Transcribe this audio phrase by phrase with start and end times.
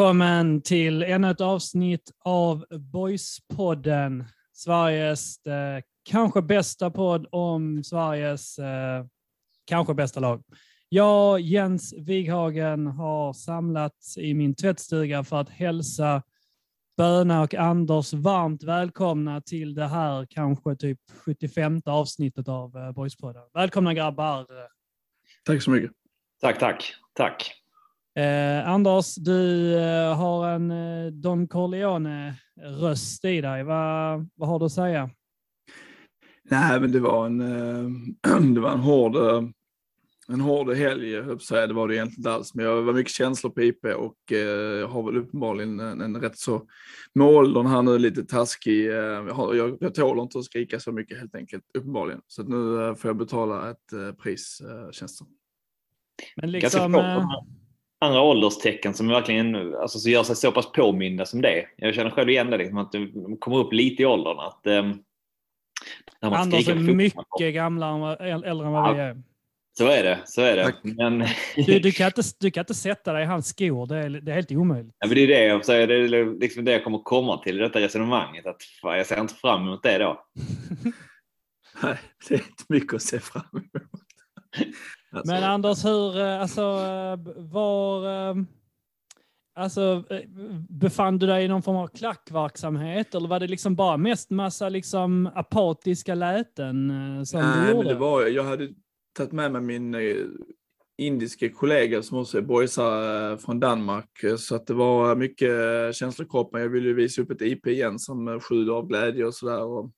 [0.00, 4.24] Välkommen till ännu ett avsnitt av Boyspodden.
[4.52, 9.04] Sveriges eh, kanske bästa podd om Sveriges eh,
[9.64, 10.42] kanske bästa lag.
[10.88, 16.22] Jag, Jens Wighagen, har samlats i min tvättstuga för att hälsa
[16.96, 23.42] Böna och Anders varmt välkomna till det här kanske typ 75 avsnittet av eh, Boyspodden.
[23.54, 24.46] Välkomna grabbar!
[25.44, 25.90] Tack så mycket.
[26.40, 26.94] Tack, tack.
[27.14, 27.59] Tack.
[28.14, 33.64] Eh, Anders, du eh, har en eh, Don Corleone-röst i dig.
[33.64, 35.10] Vad, vad har du att säga?
[36.50, 39.16] Nej, men det var en, eh, det var en hård,
[40.28, 41.68] en hård helg, jag.
[41.68, 44.90] Det var det egentligen inte alls, men jag var mycket känslor på IP och eh,
[44.90, 46.62] har väl uppenbarligen en, en rätt så,
[47.14, 48.86] med åldern här nu, lite taskig.
[48.86, 52.20] Eh, jag, har, jag, jag tål inte att skrika så mycket helt enkelt, uppenbarligen.
[52.26, 55.24] Så att nu eh, får jag betala ett eh, pris, eh, känns det
[56.36, 56.92] Men Ganska liksom,
[58.00, 61.66] andra ålderstecken som verkligen alltså, så gör sig så pass påminda som det.
[61.76, 64.38] Jag känner själv igen det, liksom, att de kommer upp lite i åldern.
[64.38, 65.02] Att, um,
[66.20, 69.22] när man Anders är mycket vad, äldre än vad vi är.
[69.78, 70.20] Så är det.
[70.24, 70.74] Så är det.
[70.82, 71.24] Men,
[71.66, 74.30] Du, du, kan inte, du kan inte sätta dig i hans skor, det är, det
[74.32, 74.94] är helt omöjligt.
[74.98, 75.86] ja, men det är det jag säger.
[75.86, 78.46] Det är liksom det jag kommer komma till i detta resonemanget.
[78.46, 80.24] Att, fan, jag ser inte fram emot det då.
[81.82, 81.98] Nej,
[82.28, 84.02] det är inte mycket att se fram emot.
[85.12, 88.36] Alltså, Men Anders, hur, eh, alltså, eh, var, eh,
[89.54, 90.04] alltså,
[90.68, 94.68] befann du dig i någon form av klackverksamhet eller var det liksom bara mest massa
[94.68, 96.92] liksom apatiska läten
[97.26, 97.88] som Nej, du men gjorde?
[97.88, 98.68] det var, jag hade
[99.16, 99.96] tagit med mig min
[100.98, 104.24] indiske kollega som också är boysare från Danmark.
[104.38, 105.50] Så att det var mycket
[105.96, 106.60] känslor i kroppen.
[106.60, 109.62] Jag ville visa upp ett IP igen som sjuder av glädje och sådär.
[109.62, 109.90] och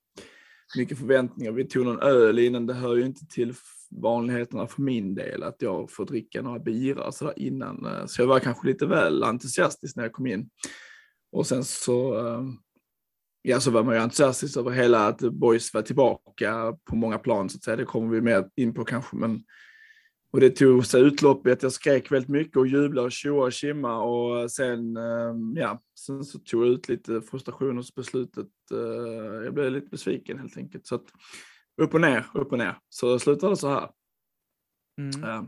[0.77, 1.51] Mycket förväntningar.
[1.51, 2.65] Vi tog någon öl innan.
[2.65, 3.53] Det hör ju inte till
[4.01, 7.85] vanligheterna för min del att jag får dricka några bira sådär innan.
[7.85, 10.49] Eh, så jag var kanske lite väl entusiastisk när jag kom in.
[11.31, 12.57] Och sen så ehm,
[13.41, 17.49] ja, så var man ju entusiastisk över hela att Boys var tillbaka på många plan
[17.49, 17.77] så att säga.
[17.77, 19.43] Det kommer vi mer in på kanske, men
[20.33, 23.45] och det tog sig utlopp i att jag skrek väldigt mycket och jublade och tjoade
[23.45, 28.47] och kimma och sen, ehm, ja, sen så tog jag ut lite frustration hos beslutet.
[28.71, 30.87] Eh, jag blev lite besviken helt enkelt.
[30.87, 31.05] Så att
[31.81, 32.77] upp och ner, upp och ner.
[32.89, 33.89] Så slutade det så här.
[34.97, 35.23] Mm.
[35.23, 35.43] Eh,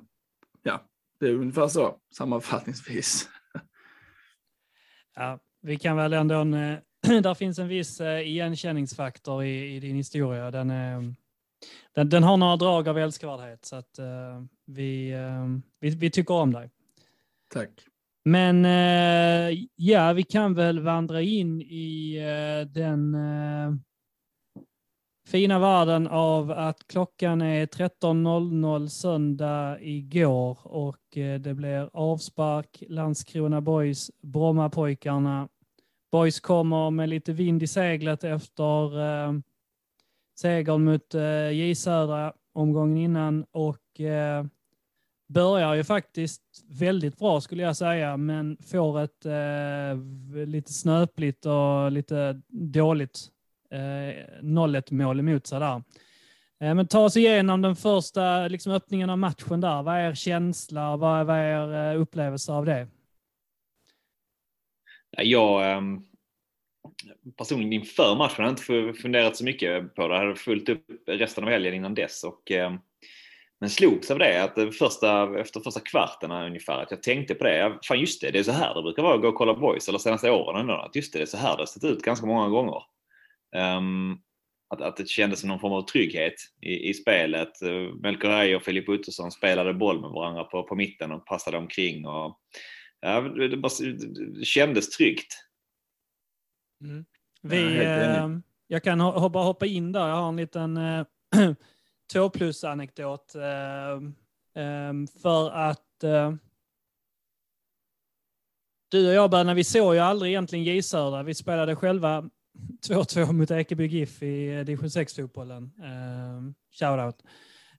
[0.67, 0.81] Ja,
[1.19, 3.29] det är ungefär så sammanfattningsvis.
[5.15, 6.79] Ja, vi kan väl ändå, en, eh,
[7.21, 10.51] där finns en viss eh, igenkänningsfaktor i, i din historia.
[10.51, 11.13] Den, är,
[11.95, 15.47] den, den har några drag av älskvärdhet så att eh, vi, eh,
[15.79, 16.69] vi, vi tycker om dig.
[17.49, 17.69] Tack.
[18.27, 18.63] Men
[19.75, 22.19] ja, vi kan väl vandra in i
[22.73, 23.15] den
[25.27, 33.61] fina världen av att klockan är 13.00 söndag igår och eh, det blir avspark Landskrona
[33.61, 35.47] Boys, Brommapojkarna.
[36.11, 39.33] Boys kommer med lite vind i seglet efter eh,
[40.39, 44.45] segern mot eh, J Södra omgången innan och eh,
[45.27, 51.91] börjar ju faktiskt väldigt bra skulle jag säga, men får ett eh, lite snöpligt och
[51.91, 53.31] lite dåligt
[53.75, 55.83] Eh, 0-1 mål emot sig där.
[56.61, 59.83] Eh, men ta oss igenom den första liksom, öppningen av matchen där.
[59.83, 60.97] Vad är er känsla?
[60.97, 62.87] Vad är, vad är er upplevelse av det?
[65.17, 66.01] Jag ehm,
[67.37, 70.13] personligen inför matchen har jag inte funderat så mycket på det.
[70.13, 72.23] Jag hade fullt upp resten av helgen innan dess.
[72.23, 72.78] Och, ehm,
[73.59, 77.43] men slogs av det att eh, första, efter första kvarten ungefär, att jag tänkte på
[77.43, 77.79] det.
[77.87, 79.89] Fan just det, det är så här det brukar vara att gå och kolla boys,
[79.89, 80.73] eller senaste åren ändå.
[80.73, 82.83] Att just det, det är så här det har sett ut ganska många gånger.
[83.55, 84.17] Ehm,
[84.69, 87.52] att, att det kändes som någon form av trygghet i, i spelet.
[87.63, 92.05] Uh, Melker och Filip Ottosson spelade boll med varandra på, på mitten och passade omkring.
[92.07, 92.40] Och,
[92.99, 93.72] ja, det, det, bara,
[94.40, 95.34] det kändes tryggt.
[97.41, 98.35] Vi, Ja, helt enig.
[98.35, 100.07] eh, jag kan ho- bara hoppa in där.
[100.07, 101.05] Jag har en liten eh,
[102.13, 103.35] två plus-anekdot.
[103.35, 103.91] Eh,
[104.63, 106.34] eh, för att eh,
[108.91, 111.23] du och jag, Berna, vi såg ju aldrig egentligen J Södra.
[111.23, 112.29] Vi spelade själva
[112.87, 115.72] 2-2 mot Ekeby GIF i eh, division 6-fotbollen.
[115.79, 117.23] Eh, shoutout.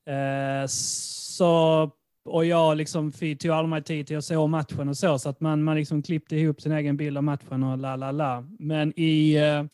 [0.06, 1.90] Eh, så,
[2.25, 5.28] och jag liksom tog aldrig mig tid till att se om matchen och så, så
[5.28, 8.44] att man, man liksom klippte ihop sin egen bild av matchen och la la la.
[8.58, 9.64] Men i, eh,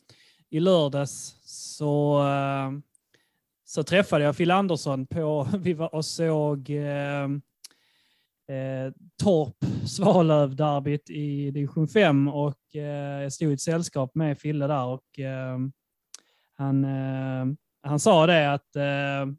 [0.51, 2.73] i lördags så, eh,
[3.65, 7.25] så träffade jag Phil Andersson på, vi var och såg eh,
[8.57, 14.67] eh Torp Svalöv-derbyt i division 5 och eh, jag stod i ett sällskap med Fille
[14.67, 15.59] där och eh,
[16.55, 19.35] han, eh, han sa det att, eh,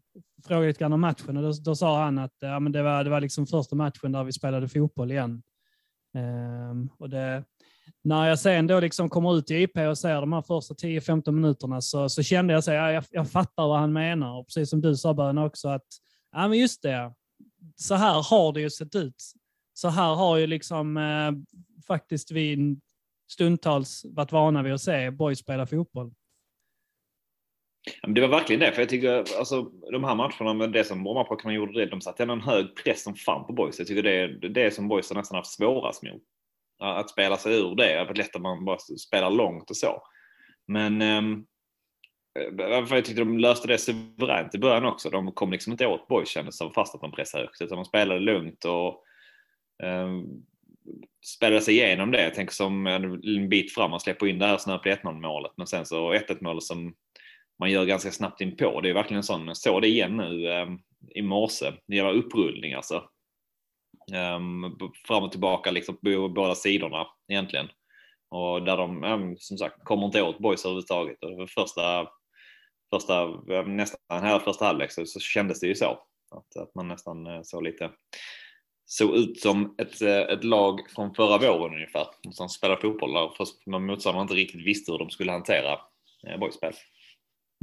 [0.48, 3.04] frågade lite grann om matchen och då, då sa han att ja, men det, var,
[3.04, 5.44] det var liksom första matchen där vi spelade fotboll igen.
[6.16, 7.44] Eh, och det,
[8.04, 11.32] när jag sen då liksom kommer ut i IP och ser de här första 10-15
[11.32, 14.40] minuterna så, så kände jag så ja, jag, jag fattar vad han menar.
[14.40, 15.88] Och precis som du sa Bön också att
[16.32, 17.14] ja, men just det,
[17.76, 19.24] så här har det ju sett ut.
[19.74, 21.32] Så här har ju liksom eh,
[21.88, 22.78] faktiskt vi
[23.34, 26.14] stundtals varit vana vid att se boys spela fotboll.
[28.08, 31.54] Det var verkligen det, för jag tycker alltså, de här matcherna med det som Brommapojkarna
[31.54, 33.80] gjorde, det, de satte en hög press som fan på boys.
[33.80, 36.22] Jag tycker det är det som boys har nästan haft svårast mot.
[36.80, 40.02] Att spela sig ur det, det är lätt att man bara spelar långt och så.
[40.68, 41.46] Men um,
[42.58, 45.10] jag tyckte de löste det suveränt i början också.
[45.10, 47.86] De kom liksom inte åt boys kändes som fast att de pressade högt, utan de
[47.86, 49.04] spelade lugnt och
[49.84, 50.46] um,
[51.26, 52.24] spelade sig igenom det.
[52.24, 55.68] Jag tänker som en bit fram, man släpper in det här snabbt 1-0 målet, men
[55.68, 56.96] sen så 1-1 målet som
[57.60, 58.82] man gör ganska snabbt in på.
[58.82, 60.80] Det är verkligen en sån, jag såg det igen nu ehm,
[61.16, 63.10] i morse, det var upprullning alltså.
[64.36, 64.78] Um,
[65.08, 67.68] fram och tillbaka liksom på båda sidorna egentligen.
[68.30, 71.24] Och där de, um, som sagt, kommer inte åt boys överhuvudtaget.
[71.24, 72.08] Och första,
[72.94, 73.28] första,
[73.66, 76.00] nästan hela första halvlek så, så kändes det ju så.
[76.32, 77.92] Att, att man nästan eh, såg lite,
[78.86, 82.06] såg ut som ett, eh, ett lag från förra våren ungefär.
[82.32, 85.72] Som spelade fotboll där först motståndarna inte riktigt visste hur de skulle hantera
[86.28, 86.74] eh, boyspel.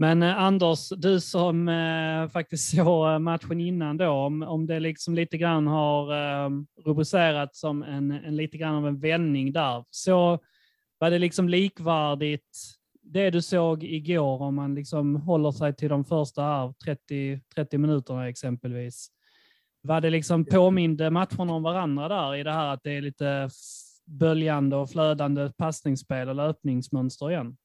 [0.01, 5.15] Men eh, Anders, du som eh, faktiskt såg matchen innan då, om, om det liksom
[5.15, 6.51] lite grann har eh,
[6.85, 10.39] rubricerats som en, en lite grann av en vändning där, så
[10.99, 12.59] var det liksom likvärdigt
[13.03, 18.29] det du såg igår om man liksom håller sig till de första 30, 30 minuterna
[18.29, 19.09] exempelvis.
[19.83, 23.51] Var det liksom påminde matcherna om varandra där i det här att det är lite
[24.07, 27.57] böljande och flödande passningsspel och löpningsmönster igen?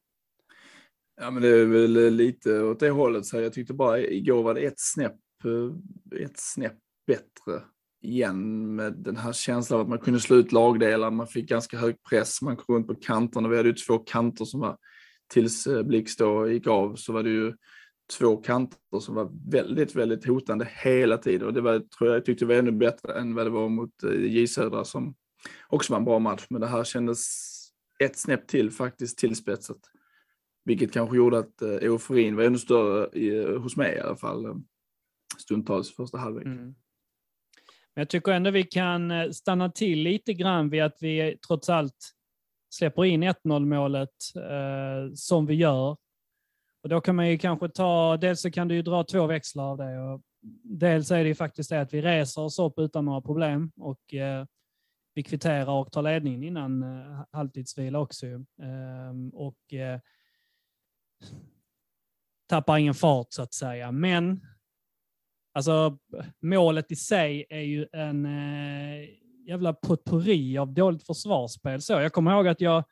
[1.21, 3.25] Ja, men det är väl lite åt det hållet.
[3.25, 5.15] Så jag tyckte bara igår var det ett snäpp,
[5.45, 6.77] eh, ett snäpp
[7.07, 7.61] bättre
[8.01, 11.11] igen med den här känslan av att man kunde slå ut lagdelar.
[11.11, 13.49] Man fick ganska hög press, man kom runt på kanterna.
[13.49, 14.77] Vi hade ju två kanter som var,
[15.33, 17.53] tills eh, Blix då gick av, så var det ju
[18.19, 21.47] två kanter som var väldigt, väldigt hotande hela tiden.
[21.47, 24.03] Och det var, tror jag, jag tyckte var ännu bättre än vad det var mot
[24.03, 25.15] eh, J Södra som
[25.67, 26.45] också var en bra match.
[26.49, 27.25] Men det här kändes
[27.99, 29.79] ett snäpp till faktiskt tillspetsat.
[30.65, 34.15] Vilket kanske gjorde att eh, euforin var ännu större i, eh, hos mig i alla
[34.15, 34.61] fall.
[35.37, 36.45] Stundtals första halvlek.
[36.45, 36.75] Mm.
[37.95, 42.15] Men jag tycker ändå vi kan stanna till lite grann vid att vi trots allt
[42.69, 45.97] släpper in 1-0 målet eh, som vi gör.
[46.85, 49.63] Och då kan man ju kanske ta, dels så kan du ju dra två växlar
[49.63, 49.99] av det.
[49.99, 50.21] Och
[50.63, 54.13] dels är det ju faktiskt det att vi reser oss upp utan några problem och
[54.13, 54.45] eh,
[55.13, 58.25] vi kvitterar och tar ledningen innan eh, halvtidsvila också.
[58.25, 59.99] Eh, och eh,
[62.49, 63.91] tappar ingen fart så att säga.
[63.91, 64.45] Men
[65.53, 65.97] alltså,
[66.41, 69.09] målet i sig är ju en eh,
[69.47, 71.81] jävla potpurri av dåligt försvarsspel.
[71.81, 72.83] Så jag kommer ihåg att jag,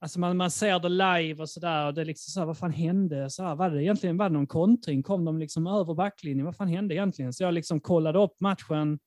[0.00, 2.58] alltså man, man ser det live och sådär och det är liksom så här, vad
[2.58, 3.30] fan hände?
[3.30, 5.02] Så här, var det egentligen var det någon kontring?
[5.02, 6.46] Kom de liksom över backlinjen?
[6.46, 7.32] Vad fan hände egentligen?
[7.32, 8.98] Så jag liksom kollade upp matchen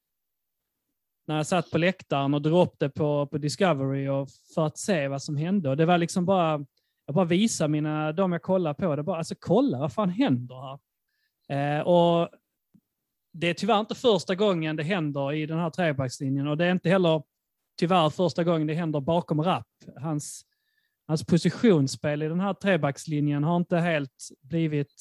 [1.27, 4.77] när jag satt på läktaren och drog upp det på, på Discovery och för att
[4.77, 5.69] se vad som hände.
[5.69, 6.65] Och det var liksom bara
[7.07, 10.55] jag bara visar mina, de jag kollar på, det bara, alltså kolla vad fan händer
[10.55, 10.79] här?
[11.49, 12.29] Eh, och
[13.33, 16.71] det är tyvärr inte första gången det händer i den här trebackslinjen och det är
[16.71, 17.23] inte heller
[17.79, 19.67] tyvärr första gången det händer bakom Rapp.
[20.01, 20.45] Hans,
[21.07, 24.93] hans positionsspel i den här trebackslinjen har inte helt blivit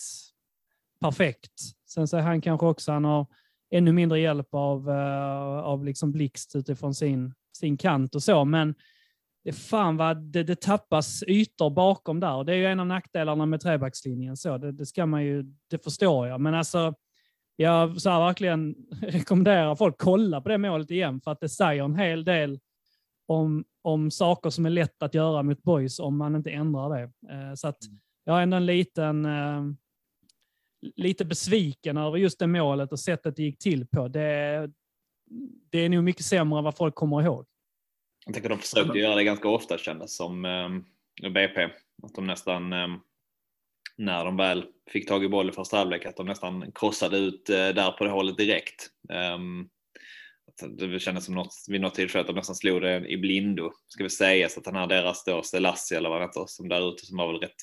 [1.00, 1.52] perfekt.
[1.88, 3.26] Sen så är han kanske också, han har
[3.70, 8.74] ännu mindre hjälp av, eh, av liksom blixt utifrån sin, sin kant och så, men
[9.44, 12.34] det, fan vad det, det tappas ytor bakom där.
[12.34, 14.36] Och det är ju en av nackdelarna med trebackslinjen.
[14.36, 16.40] Så det, det, ska man ju, det förstår jag.
[16.40, 16.94] Men alltså,
[17.56, 21.96] jag så verkligen rekommenderar folk kolla på det målet igen, för att det säger en
[21.96, 22.58] hel del
[23.26, 27.02] om, om saker som är lätt att göra mot boys om man inte ändrar det.
[27.02, 27.98] Eh, så att mm.
[28.24, 29.62] jag är ändå en liten, eh,
[30.96, 34.08] lite besviken över just det målet och sättet det gick till på.
[34.08, 34.70] Det,
[35.70, 37.46] det är nog mycket sämre än vad folk kommer ihåg.
[38.26, 41.64] Jag tänker de försökte göra det ganska ofta kändes som eh, BP.
[42.02, 42.88] Att de nästan, eh,
[43.96, 47.50] när de väl fick tag i boll i första halvlek, att de nästan krossade ut
[47.50, 48.90] eh, där på det hållet direkt
[50.62, 53.72] att det kändes som något, vid något tillfälle att de nästan slog det i blindo.
[53.88, 56.68] Ska vi säga så att den här deras då, Selassie eller vad han heter, som
[56.68, 57.56] där ute som var väl rätt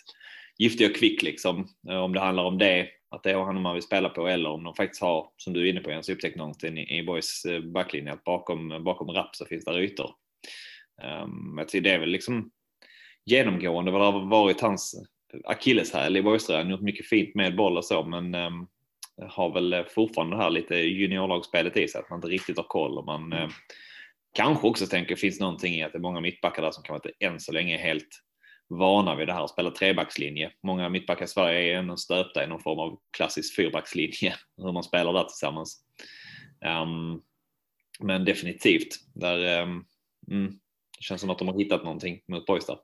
[0.58, 1.68] giftig och kvick liksom.
[1.90, 4.50] Eh, om det handlar om det, att det är han man vill spela på eller
[4.50, 7.46] om de faktiskt har, som du är inne på Jens, upptäckt någonting i, i Boys
[7.46, 10.12] eh, backlinje att bakom, bakom Rapp så finns där ytor.
[11.04, 12.52] Um, jag tycker det är väl liksom
[13.26, 14.96] genomgående vad det har varit hans
[15.46, 16.70] akilleshäl i Boys-tröjan.
[16.70, 18.68] gjort mycket fint med boll och så, men um,
[19.22, 22.98] har väl fortfarande det här lite juniorlagsspelet i sig, att man inte riktigt har koll.
[22.98, 23.50] Och man uh,
[24.34, 27.32] kanske också tänker, finns någonting i att det är många mittbackar där som kan vara
[27.32, 28.10] än så länge helt
[28.70, 30.52] vana vid det här, att spela trebackslinje.
[30.64, 34.84] Många mittbackar i Sverige är ändå stöpta i någon form av klassisk fyrbackslinje, hur man
[34.84, 35.82] spelar där tillsammans.
[36.66, 37.22] Um,
[38.00, 39.86] men definitivt, där um,
[40.32, 40.48] mm,
[40.98, 42.78] det känns som att de har hittat någonting mot Boys där.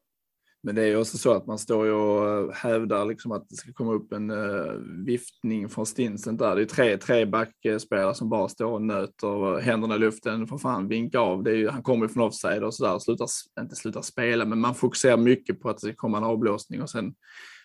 [0.64, 3.56] Men det är också så att man står ju och eh, hävdar liksom att det
[3.56, 4.72] ska komma upp en uh,
[5.06, 6.56] viftning från Stinsen där.
[6.56, 10.58] Det är tre, tre backspelare som bara står och nöter eh, händerna i luften, får
[10.58, 11.44] fan vinka av.
[11.44, 13.28] Det är ju, han kommer ju från offside och sådär, slutar,
[13.60, 16.90] inte slutar spela, men man fokuserar mycket på att det ska komma en avblåsning och
[16.90, 17.14] sen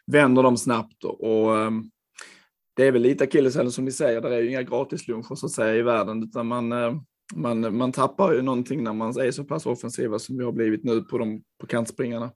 [0.07, 1.91] vänder de snabbt och, och um,
[2.77, 5.53] det är väl lite akilleshälen som ni säger, det är ju inga gratisluncher så att
[5.53, 7.01] säga i världen, utan man, uh,
[7.35, 10.85] man, man tappar ju någonting när man är så pass offensiva som vi har blivit
[10.85, 12.31] nu på, de, på kantspringarna.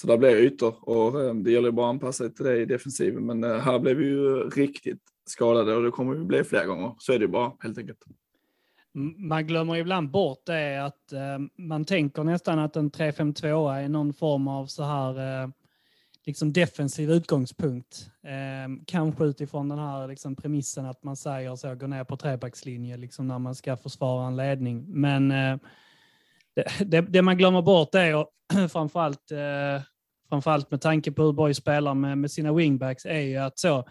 [0.00, 2.64] Så där blir ytor och eh, det gäller bara att anpassa sig till det i
[2.64, 3.26] defensiven.
[3.26, 6.94] Men eh, här blev vi ju riktigt skadade och det kommer vi bli fler gånger.
[6.98, 7.98] Så är det ju bara helt enkelt.
[9.16, 14.12] Man glömmer ibland bort det att eh, man tänker nästan att en 3-5-2 är någon
[14.12, 15.52] form av så här
[16.26, 18.10] liksom defensiv utgångspunkt.
[18.86, 23.28] kanske utifrån den här liksom premissen att man säger så, gå ner på trebackslinje liksom
[23.28, 24.84] när man ska försvara en ledning.
[24.88, 25.32] Men
[26.78, 28.30] det, det, man glömmer bort är, och
[28.70, 29.82] framförallt, eh,
[30.28, 33.84] framförallt med tanke på hur Borg spelar med, med sina wingbacks, är ju att så,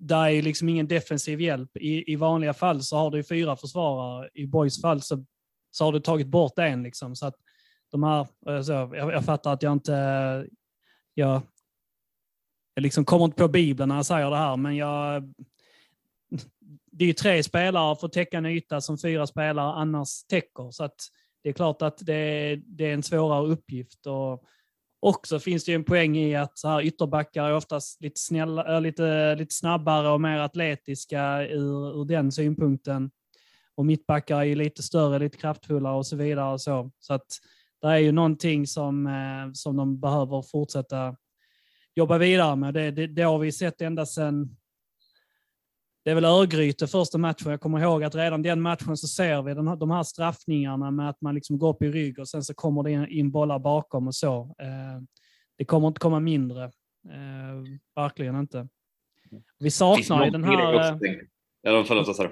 [0.00, 1.76] där är liksom ingen defensiv hjälp.
[1.76, 4.28] I, I vanliga fall så har du fyra försvarare.
[4.34, 5.24] I Borgs fall så,
[5.70, 6.82] så har du tagit bort en.
[6.82, 7.34] Liksom, så att
[7.90, 8.26] de här,
[8.62, 9.92] så, jag, jag fattar att jag inte...
[11.14, 11.42] Jag,
[12.74, 15.34] jag liksom kommer inte på Bibeln när jag säger det här, men jag,
[17.00, 20.70] det är ju tre spelare för att täcka en yta som fyra spelare annars täcker.
[20.70, 20.96] Så att
[21.42, 24.06] det är klart att det, det är en svårare uppgift.
[24.06, 24.44] Och
[25.00, 28.74] också finns det ju en poäng i att så här, ytterbackar är oftast lite, snälla,
[28.74, 33.10] eh, lite, lite snabbare och mer atletiska ur, ur den synpunkten.
[33.74, 36.52] Och mittbackar är ju lite större, lite kraftfullare och så vidare.
[36.52, 37.26] Och så så att
[37.80, 41.16] det är ju någonting som, eh, som de behöver fortsätta
[41.94, 42.74] jobba vidare med.
[42.74, 44.56] Det, det, det har vi sett ända sedan
[46.04, 47.50] det är väl Örgryte första matchen.
[47.50, 51.20] Jag kommer ihåg att redan den matchen så ser vi de här straffningarna med att
[51.20, 54.14] man liksom går upp i rygg och sen så kommer det in bollar bakom och
[54.14, 54.54] så.
[54.58, 55.02] Eh,
[55.58, 56.64] det kommer inte komma mindre.
[56.64, 58.68] Eh, verkligen inte.
[59.58, 60.98] Vi saknar ju den här...
[61.62, 62.30] Ja, förlåt, vad?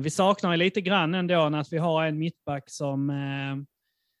[0.00, 3.56] Vi saknar ju lite grann ändå att vi har en mittback som, eh,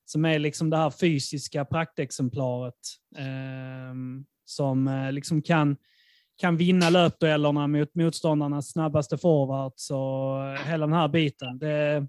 [0.04, 2.74] som är liksom det här fysiska praktexemplaret.
[4.44, 5.76] Som liksom kan
[6.40, 11.58] kan vinna löpduellerna mot motståndarnas snabbaste forwards och eh, hela den här biten.
[11.58, 12.06] Det,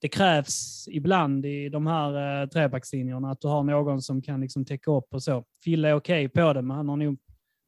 [0.00, 4.64] det krävs ibland i de här eh, trebackslinjerna att du har någon som kan liksom
[4.64, 5.44] täcka upp och så.
[5.64, 7.18] Fille är okej okay på det, men han har nog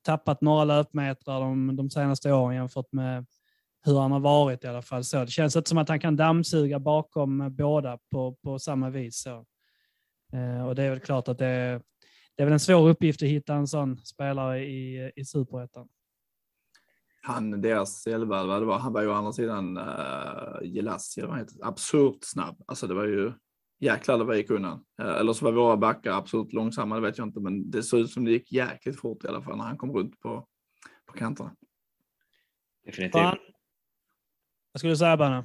[0.04, 3.26] tappat några löpmetrar de, de senaste åren jämfört med
[3.84, 5.04] hur han har varit i alla fall.
[5.04, 9.22] Så det känns inte som att han kan dammsuga bakom båda på, på samma vis.
[9.22, 9.44] Så.
[10.32, 11.82] Eh, och det är väl klart att det,
[12.42, 15.88] det är väl en svår uppgift att hitta en sån spelare i, i superettan.
[17.22, 21.56] Han, deras elva, det var, han var ju å andra sidan uh, Gelassi, vad heter
[21.66, 22.62] absurt snabb.
[22.66, 23.32] Alltså det var ju
[23.80, 24.84] jäklar det var gick undan.
[25.02, 28.00] Uh, eller så var våra backar absolut långsamma, det vet jag inte, men det såg
[28.00, 30.46] ut som det gick jäkligt fort i alla fall när han kom runt på,
[31.06, 31.56] på kanterna.
[32.84, 33.22] Definitivt.
[34.72, 35.36] Vad skulle du säga Banne?
[35.36, 35.44] Nej,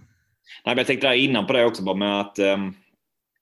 [0.65, 2.73] men jag tänkte där innan på det också bara med att um,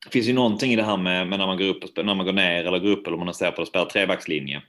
[0.06, 2.16] det finns ju någonting i det här med, med, när man går upp och, när
[2.16, 4.62] man går ner eller går upp eller man ser på och spelar trebackslinje.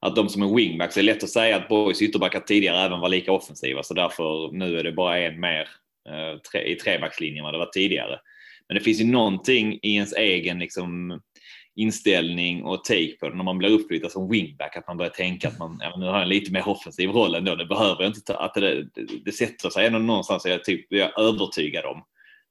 [0.00, 3.00] Att de som är wingbacks, det är lätt att säga att Borgs ytterbackar tidigare även
[3.00, 5.68] var lika offensiva så därför nu är det bara en mer
[6.08, 8.18] eh, tre, i trebackslinjen än vad det var tidigare.
[8.68, 11.20] Men det finns ju någonting i ens egen liksom,
[11.76, 15.48] inställning och take på det när man blir uppflyttad som wingback, att man börjar tänka
[15.48, 17.54] att man ja, nu har en lite mer offensiv roll ändå.
[17.54, 20.86] Det behöver jag inte ta, att det, det, det sätter sig ändå någonstans, jag, typ,
[20.88, 22.04] jag är övertygad om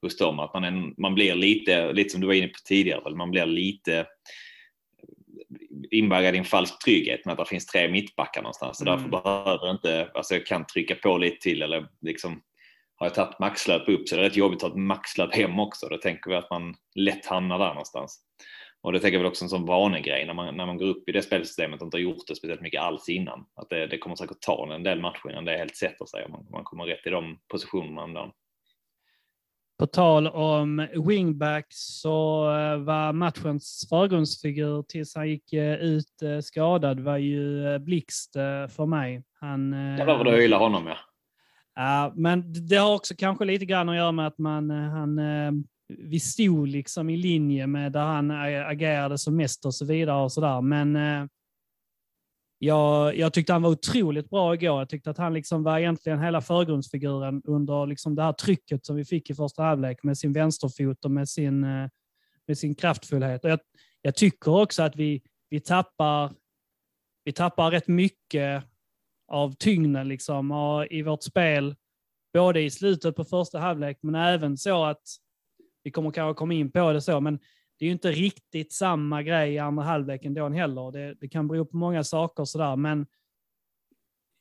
[0.06, 0.38] hos dem.
[0.38, 3.46] Att man, är, man blir lite, lite som du var inne på tidigare, man blir
[3.46, 4.06] lite
[5.90, 8.78] invaggad i en falsk trygghet med att det finns tre mittbackar någonstans.
[8.78, 8.94] Så mm.
[8.94, 12.42] därför behöver inte, alltså jag kan trycka på lite till eller liksom
[12.96, 15.60] har jag tagit maxlöp upp så är det rätt jobbigt att ta ett maxlöp hem
[15.60, 15.88] också.
[15.88, 18.22] Då tänker vi att man lätt hamnar där någonstans.
[18.80, 21.08] Och det tänker jag väl också en sån vanegrej när man, när man går upp
[21.08, 23.46] i det spelsystemet och inte har gjort det speciellt mycket alls innan.
[23.54, 26.30] Att det, det kommer säkert ta en del matcher innan det helt sätter sig och
[26.30, 28.30] man, man kommer rätt i de positionerna dagen.
[29.78, 36.40] På tal om wingbacks så eh, var matchens förgrundsfigur tills han gick eh, ut eh,
[36.40, 38.32] skadad var ju Blixt
[38.68, 39.22] för mig.
[39.40, 40.96] Han, det var vad du gillar honom ja.
[41.74, 45.20] Ja, men det har också kanske lite grann att göra med att man, han,
[45.88, 50.32] vi stod liksom i linje med där han agerade som mest och så vidare och
[50.32, 50.60] så där.
[50.60, 50.96] Men
[52.58, 54.78] jag, jag tyckte han var otroligt bra igår.
[54.78, 58.96] Jag tyckte att han liksom var egentligen hela förgrundsfiguren under liksom det här trycket som
[58.96, 61.88] vi fick i första halvlek med sin vänsterfot och med sin, eh,
[62.46, 63.44] med sin kraftfullhet.
[63.44, 63.58] Och jag,
[64.02, 66.32] jag tycker också att vi, vi, tappar,
[67.24, 68.64] vi tappar rätt mycket
[69.28, 70.52] av tyngden liksom,
[70.90, 71.74] i vårt spel.
[72.32, 75.02] Både i slutet på första halvlek, men även så att
[75.82, 77.38] vi kommer kanske komma in på det så, men
[77.78, 80.92] det är ju inte riktigt samma grej i andra halvlek ändå heller.
[80.92, 83.06] Det, det kan bero på många saker sådär, men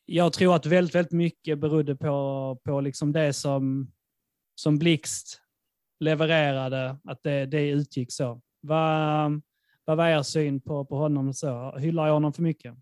[0.06, 3.92] jag tror att väldigt, väldigt mycket berodde på, på liksom det som,
[4.56, 5.42] som Blixt
[6.00, 8.42] levererade, att det, det utgick så.
[8.62, 9.42] Vad,
[9.86, 11.34] vad var er syn på, på honom?
[11.34, 11.78] Så?
[11.78, 12.76] Hyllar jag honom för mycket?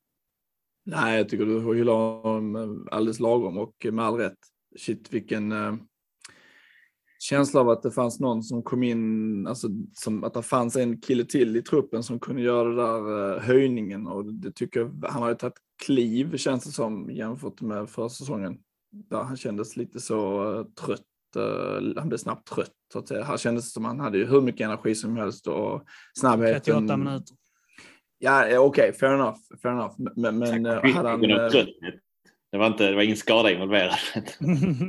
[0.85, 4.37] Nej, jag tycker du hyllar honom alldeles lagom och med all rätt.
[4.79, 5.75] Shit, vilken, eh,
[7.23, 11.01] känsla av att det fanns någon som kom in, alltså som att det fanns en
[11.01, 15.05] kille till i truppen som kunde göra den där uh, höjningen och det tycker jag,
[15.09, 18.57] han har ju tagit kliv känns det som jämfört med förra säsongen.
[18.91, 21.01] Där han kändes lite så uh, trött,
[21.37, 23.23] uh, han blev snabbt trött så att säga.
[23.23, 25.83] Här kändes det som han hade ju hur mycket energi som helst och
[26.19, 26.61] snabbheten.
[26.61, 27.35] 38 minuter.
[28.17, 29.37] Ja, okej, okay, fair enough.
[29.61, 29.95] Fair enough.
[30.15, 31.21] Men, men hade han...
[32.53, 33.93] Det var, inte, det var ingen skada involverad.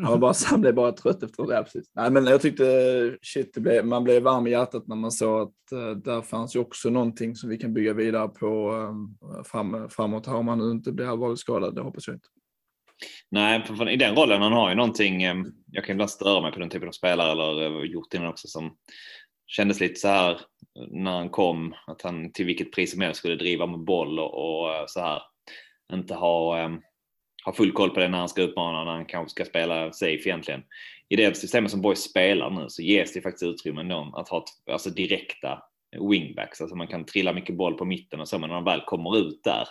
[0.03, 1.63] han, var bara, han blev bara trött efter det.
[1.63, 1.91] Precis.
[1.95, 2.65] Nej, men jag tyckte
[3.23, 6.61] shit, blev, man blev varm i hjärtat när man såg att uh, där fanns ju
[6.61, 10.71] också någonting som vi kan bygga vidare på uh, fram, framåt här om han nu
[10.71, 11.75] inte blir allvarligt skadad.
[11.75, 12.29] Det hoppas jag inte.
[13.31, 15.29] Nej, för, för, i den rollen han har ju någonting.
[15.29, 18.29] Um, jag kan ibland störa mig på den typen av spelare eller uh, gjort innan
[18.29, 18.77] också som
[19.47, 20.41] kändes lite så här
[20.91, 24.35] när han kom att han till vilket pris som helst skulle driva med boll och,
[24.35, 25.23] och så här
[25.93, 26.81] inte ha um,
[27.45, 30.29] har full koll på det när han ska utmana, när han kanske ska spela safe
[30.29, 30.63] egentligen.
[31.09, 34.45] I det systemet som Boys spelar nu så ges det faktiskt utrymme ändå att ha
[34.71, 35.63] alltså direkta
[36.11, 38.81] wingbacks, alltså man kan trilla mycket boll på mitten och så, men när man väl
[38.81, 39.69] kommer ut där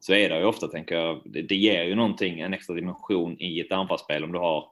[0.00, 3.40] så är det ju ofta, tänker jag, det, det ger ju någonting, en extra dimension
[3.40, 4.64] i ett anfallsspel om du har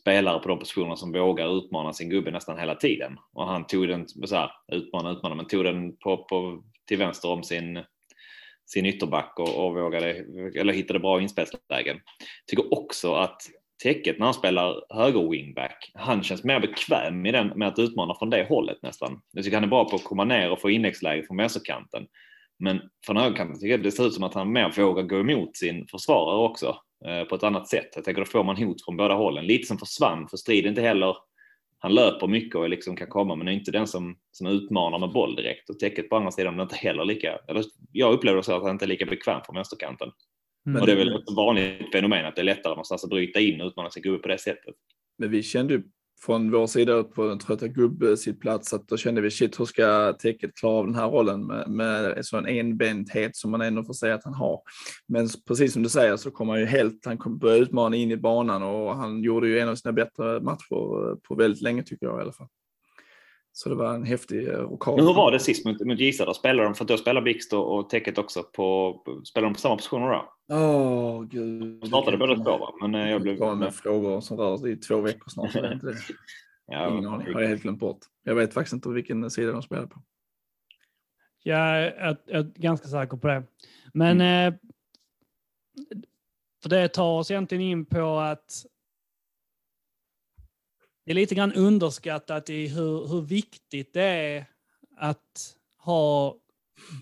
[0.00, 3.18] spelare på de positionerna som vågar utmana sin gubbe nästan hela tiden.
[3.32, 7.30] Och han tog den, så här, utmana, utmana, men tog den på, på, till vänster
[7.30, 7.78] om sin
[8.68, 10.10] sin ytterback och, och vågade,
[10.60, 11.96] eller hittade bra inspelslägen.
[12.46, 13.42] Tycker också att
[13.82, 18.14] täcket när han spelar höger wingback, han känns mer bekväm i den, med att utmana
[18.14, 19.20] från det hållet nästan.
[19.32, 22.06] Jag tycker han är bra på att komma ner och få inläggsläge från vänsterkanten.
[22.58, 25.56] Men från högerkanten tycker jag det ser ut som att han mer vågar gå emot
[25.56, 26.76] sin försvarare också
[27.06, 27.88] eh, på ett annat sätt.
[27.94, 29.46] Jag tänker då får man hot från båda hållen.
[29.46, 31.16] Lite som försvann, för strid inte heller
[31.78, 35.12] han löper mycket och liksom kan komma men är inte den som, som utmanar med
[35.12, 35.70] boll direkt.
[35.70, 38.70] Och täcket på andra sidan är inte heller lika, eller jag upplever så att han
[38.70, 40.10] inte är lika bekväm på vänsterkanten.
[40.66, 40.80] Mm.
[40.80, 43.60] Och det är väl ett vanligt fenomen att det är lättare någonstans att bryta in
[43.60, 44.74] och utmana sin gubbe på det sättet.
[45.18, 45.82] Men vi kände ju
[46.20, 50.54] från vår sida på den trötta gubbsittplats att då kände vi shit, hur ska täcket
[50.54, 54.14] klara av den här rollen med, med en sån enbenthet som man ändå får säga
[54.14, 54.60] att han har.
[55.08, 58.16] Men precis som du säger så kom han ju helt, han började utmana in i
[58.16, 62.18] banan och han gjorde ju en av sina bättre matcher på väldigt länge tycker jag
[62.18, 62.48] i alla fall.
[63.52, 64.96] Så det var en häftig rockad.
[64.96, 66.24] Men hur var det sist mot, mot Gisa?
[66.24, 69.60] Då spelade de, för då spelar Bixt och, och Täcket också på, spelar de på
[69.60, 70.32] samma positioner då?
[70.50, 71.80] Åh oh, gud.
[71.80, 72.74] De startade båda två va?
[72.80, 73.38] Men eh, jag blev...
[73.38, 75.52] Jag med frågor som rör sig i två veckor snart.
[75.52, 75.96] Så det inte det.
[76.66, 77.98] ja, Ingen aning, har jag helt glömt bort.
[78.22, 80.02] Jag vet faktiskt inte vilken sida de spelar på.
[81.42, 83.42] Jag är, jag är ganska säker på det.
[83.92, 84.52] Men mm.
[84.52, 84.58] eh,
[86.62, 88.64] för det tar oss egentligen in på att
[91.08, 94.46] det är lite grann underskattat i hur, hur viktigt det är
[94.96, 96.36] att ha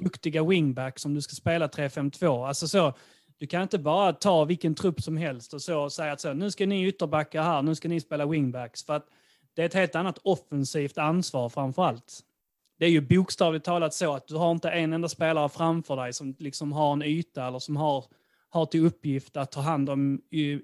[0.01, 2.47] duktiga wingbacks om du ska spela 3-5-2.
[2.47, 2.95] Alltså så,
[3.39, 6.33] du kan inte bara ta vilken trupp som helst och så och säga att så,
[6.33, 8.85] nu ska ni ytterbacka här, nu ska ni spela wingbacks.
[8.85, 9.07] För att
[9.55, 12.21] det är ett helt annat offensivt ansvar framför allt.
[12.79, 16.13] Det är ju bokstavligt talat så att du har inte en enda spelare framför dig
[16.13, 18.05] som liksom har en yta eller som har,
[18.51, 20.59] har till uppgift att ta hand om eh,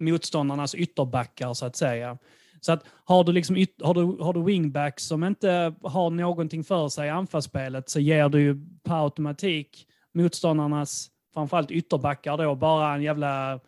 [0.00, 2.18] motståndarnas ytterbackar så att säga.
[2.60, 6.88] Så att har du, liksom, har du, har du wingbacks som inte har någonting för
[6.88, 13.02] sig i anfallsspelet så ger du ju per automatik motståndarnas, framförallt ytterbackar då, bara en
[13.02, 13.60] jävla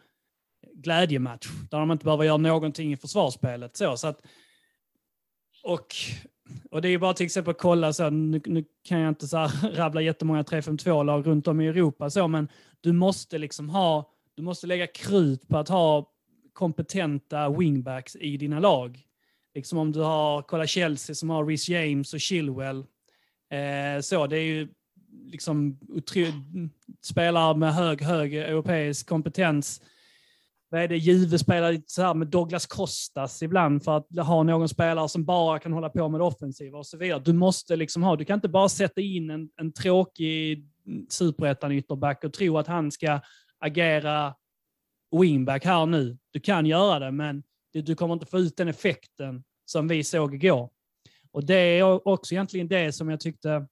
[0.75, 3.77] glädjematch där de inte behöver göra någonting i försvarsspelet.
[3.77, 4.21] Så, så att,
[5.63, 5.87] och,
[6.71, 9.29] och det är ju bara till exempel att kolla, så, nu, nu kan jag inte
[9.29, 12.49] så här rabbla jättemånga 3-5-2-lag runt om i Europa, så, men
[12.81, 16.12] du måste liksom ha, du måste lägga krut på att ha
[16.53, 19.01] kompetenta wingbacks i dina lag.
[19.55, 22.85] Liksom om du har, kolla Chelsea som har Rhys James och Chilwell.
[23.51, 24.69] Eh, så, det är ju
[25.27, 25.79] liksom
[27.03, 29.81] spelare med hög, hög europeisk kompetens.
[30.71, 34.43] Vad är det, Juve spelar lite så här med Douglas Costas ibland för att ha
[34.43, 37.23] någon spelare som bara kan hålla på med det offensiva och så vidare.
[37.25, 40.67] Du måste liksom ha, du kan inte bara sätta in en, en tråkig
[41.09, 43.21] superettan ytterback och tro att han ska
[43.59, 44.35] agera
[45.21, 46.19] wingback här nu.
[46.31, 50.35] Du kan göra det, men du kommer inte få ut den effekten som vi såg
[50.35, 50.71] igår.
[51.31, 53.69] Och det är också egentligen det som jag tyckte...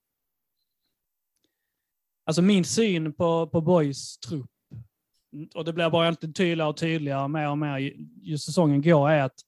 [2.25, 4.49] Alltså min syn på, på Boys trupp,
[5.55, 7.77] och det blir bara egentligen tydligare och tydligare mer och mer
[8.21, 9.39] ju säsongen går, är att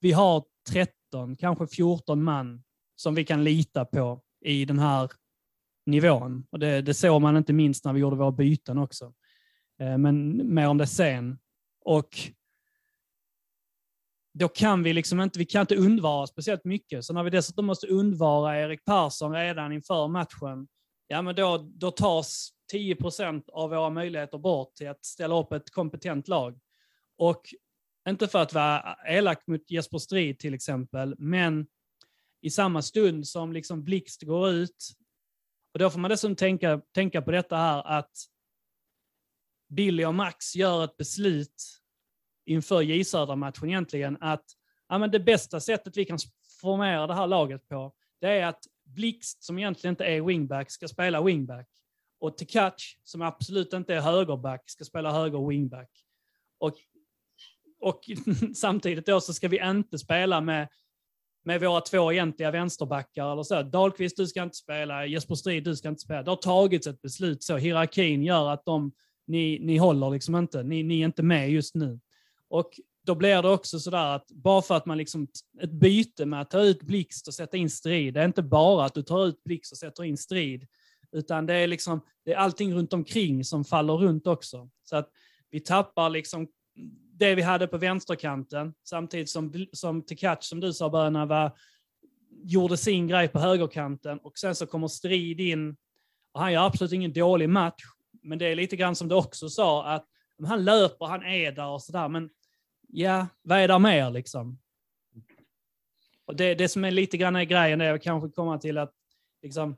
[0.00, 2.64] vi har 13, kanske 14 man
[2.96, 5.10] som vi kan lita på i den här
[5.86, 6.46] nivån.
[6.50, 9.12] Och det, det såg man inte minst när vi gjorde våra byten också.
[9.80, 11.38] Eh, men mer om det sen.
[11.84, 12.18] Och
[14.38, 17.04] då kan vi liksom inte, vi kan inte undvara speciellt mycket.
[17.04, 20.68] Så när vi dessutom måste undvara Erik Persson redan inför matchen,
[21.06, 25.52] ja men då, då tas 10 procent av våra möjligheter bort till att ställa upp
[25.52, 26.58] ett kompetent lag.
[27.18, 27.42] Och
[28.08, 31.66] inte för att vara elak mot Jesper Strid till exempel, men
[32.42, 34.94] i samma stund som liksom Blixt går ut,
[35.72, 38.12] och då får man dessutom tänka, tänka på detta här att
[39.68, 41.62] Billy och Max gör ett beslut
[42.46, 44.44] inför J Södra-matchen egentligen att
[44.88, 46.18] ja, men det bästa sättet vi kan
[46.60, 50.88] formera det här laget på, det är att Blixt, som egentligen inte är wingback, ska
[50.88, 51.68] spela wingback.
[52.18, 55.90] Och Tkach som absolut inte är högerback, ska spela höger wingback.
[56.58, 56.74] Och,
[57.80, 58.00] och
[58.54, 60.68] samtidigt då så ska vi inte spela med,
[61.44, 63.62] med våra två egentliga vänsterbackar eller så.
[63.62, 65.06] Dahlqvist, du ska inte spela.
[65.06, 66.22] Jesper Strid, du ska inte spela.
[66.22, 67.56] Det har tagits ett beslut så.
[67.56, 68.92] Hierarkin gör att de,
[69.26, 70.62] ni, ni håller liksom inte.
[70.62, 72.00] Ni, ni är inte med just nu.
[72.48, 75.28] Och då blir det också sådär att bara för att man liksom,
[75.60, 78.84] ett byte med att ta ut blixt och sätta in strid, det är inte bara
[78.84, 80.66] att du tar ut blixt och sätter in strid,
[81.12, 84.70] utan det är liksom, det är allting runt omkring som faller runt också.
[84.84, 85.10] Så att
[85.50, 86.48] vi tappar liksom
[87.12, 91.52] det vi hade på vänsterkanten, samtidigt som, som Tekac, som du sa Böna, var,
[92.42, 95.76] gjorde sin grej på högerkanten och sen så kommer strid in
[96.32, 97.84] och han gör absolut ingen dålig match,
[98.24, 100.06] men det är lite grann som du också sa, att
[100.46, 102.30] han löper, han är där och sådär, men
[102.88, 104.58] ja, vad är där mer liksom?
[106.26, 108.92] Och det, det som är lite grann är grejen är att kanske komma till att
[109.42, 109.76] liksom,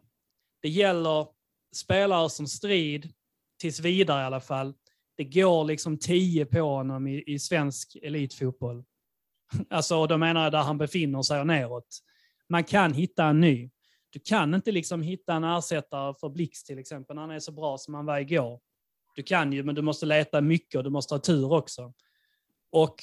[0.63, 1.27] det gäller
[1.75, 3.13] spelare som strid,
[3.61, 4.75] tills vidare i alla fall.
[5.17, 8.85] Det går liksom tio på honom i, i svensk elitfotboll.
[9.71, 11.99] Alltså, då menar jag där han befinner sig och neråt.
[12.49, 13.71] Man kan hitta en ny.
[14.17, 17.53] Du kan inte liksom hitta en ersättare för Blixt till exempel, när han är så
[17.53, 18.61] bra som han var igår.
[19.17, 21.93] Du kan ju, men du måste leta mycket och du måste ha tur också.
[22.71, 22.95] Och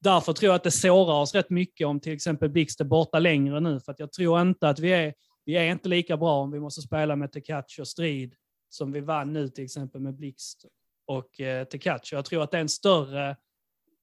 [0.00, 3.18] därför tror jag att det sårar oss rätt mycket om till exempel Blixt är borta
[3.18, 6.40] längre nu, för att jag tror inte att vi är, vi är inte lika bra
[6.40, 8.34] om vi måste spela med Tekac och Strid
[8.68, 10.64] som vi vann nu till exempel med Blixt
[11.06, 12.12] och eh, Tekac.
[12.12, 13.36] Jag tror att det är en större,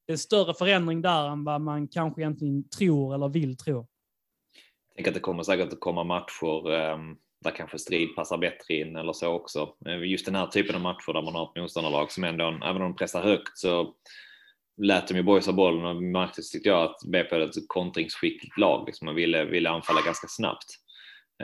[0.08, 3.88] en större förändring där än vad man kanske egentligen tror eller vill tro.
[5.00, 8.74] Jag tänker att det kommer säkert att komma matcher ehm, där kanske strid passar bättre
[8.74, 9.76] in eller så också.
[9.86, 12.82] Eh, just den här typen av matcher där man har ett motståndarlag som ändå, även
[12.82, 13.94] om de pressar högt så
[14.82, 18.84] lät de ju boysa bollen och märkte, tyckte jag att BP hade ett kontringsskickligt lag.
[18.88, 20.68] Liksom man ville, ville anfalla ganska snabbt.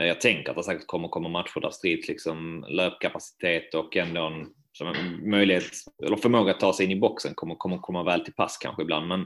[0.00, 4.26] Eh, jag tänker att det säkert kommer komma matcher där strid liksom löpkapacitet och ändå
[4.26, 5.70] en, som en möjlighet
[6.06, 8.82] eller förmåga att ta sig in i boxen kommer, kommer komma väl till pass kanske
[8.82, 9.08] ibland.
[9.08, 9.24] Men,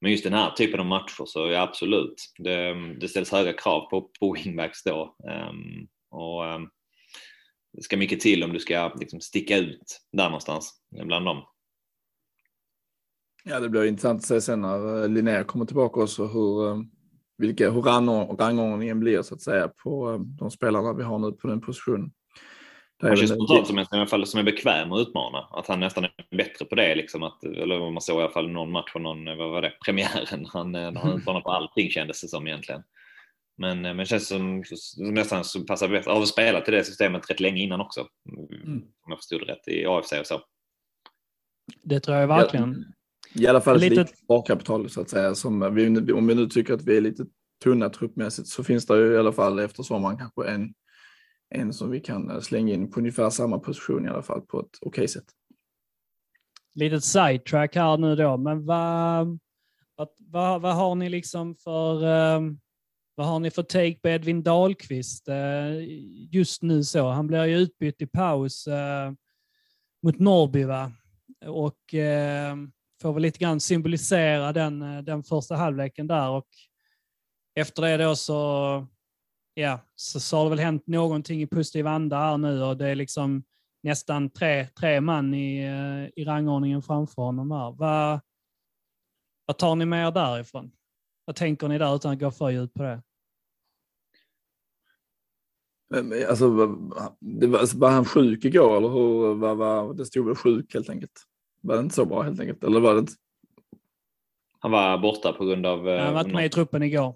[0.00, 3.90] men just den här typen av matcher så ja, absolut, det, det ställs höga krav
[3.90, 5.16] på, på wingbacks då.
[5.50, 6.70] Um, och um,
[7.72, 11.42] det ska mycket till om du ska liksom, sticka ut där någonstans bland dem.
[13.44, 16.76] Ja, det blir intressant att se sen när eh, Linnér kommer tillbaka också hur, eh,
[17.38, 17.82] vilka, hur
[18.36, 22.12] rangordningen blir så att säga på de spelarna vi har nu på den positionen.
[23.02, 25.38] Känns spontant som en fall, som är bekväm att utmana.
[25.38, 26.94] Att han nästan är bättre på det.
[26.94, 29.72] Liksom, att, eller man såg i alla fall någon match och någon, vad var det,
[29.84, 30.46] premiären.
[30.52, 32.82] Han, han utmanade på allting kändes det som egentligen.
[33.56, 36.10] Men, men det känns som, som nästan så passar bättre.
[36.10, 38.06] Har spelat i det systemet rätt länge innan också.
[38.28, 38.78] Mm.
[38.78, 40.40] Om jag förstod det rätt i AFC och så.
[41.82, 42.84] Det tror jag verkligen.
[43.34, 45.34] I alla fall ett litet sparkapital så att säga.
[45.34, 47.24] Som vi, om vi nu tycker att vi är lite
[47.64, 50.74] tunna truppmässigt så finns det ju i alla fall efter sommaren kanske en,
[51.50, 54.66] en som vi kan slänga in på ungefär samma position i alla fall på ett
[54.80, 55.24] okej okay sätt.
[56.74, 59.38] Litet sidetrack här nu då, men vad,
[60.18, 62.60] vad, vad har ni liksom för ehm,
[63.14, 65.84] vad har ni för take på Edvin Dahlqvist eh,
[66.30, 67.08] just nu så?
[67.08, 69.12] Han blir ju utbytt i paus eh,
[70.02, 70.92] mot Norrby va?
[71.46, 76.48] och ehm, får väl lite grann symbolisera den, eh, den första halvleken där och
[77.54, 78.86] efter det då så,
[79.54, 82.88] ja, så, så har det väl hänt någonting i positiv anda här nu och det
[82.88, 83.44] är liksom
[83.84, 85.64] nästan tre, tre man i,
[86.16, 87.72] i rangordningen framför honom här.
[87.72, 88.20] Vad,
[89.46, 90.70] vad tar ni med er därifrån?
[91.24, 93.02] Vad tänker ni där utan att gå för djupt på det?
[96.28, 99.34] Alltså, var- det var, alltså, var han sjuk igår eller hur?
[99.34, 101.22] Var, var, det stod väl sjuk helt enkelt.
[101.60, 102.64] Var det inte så bra helt enkelt?
[102.64, 103.12] Eller var det inte?
[104.58, 105.88] Han var borta på grund av...
[105.88, 107.14] eh, Han har varit med i truppen igår.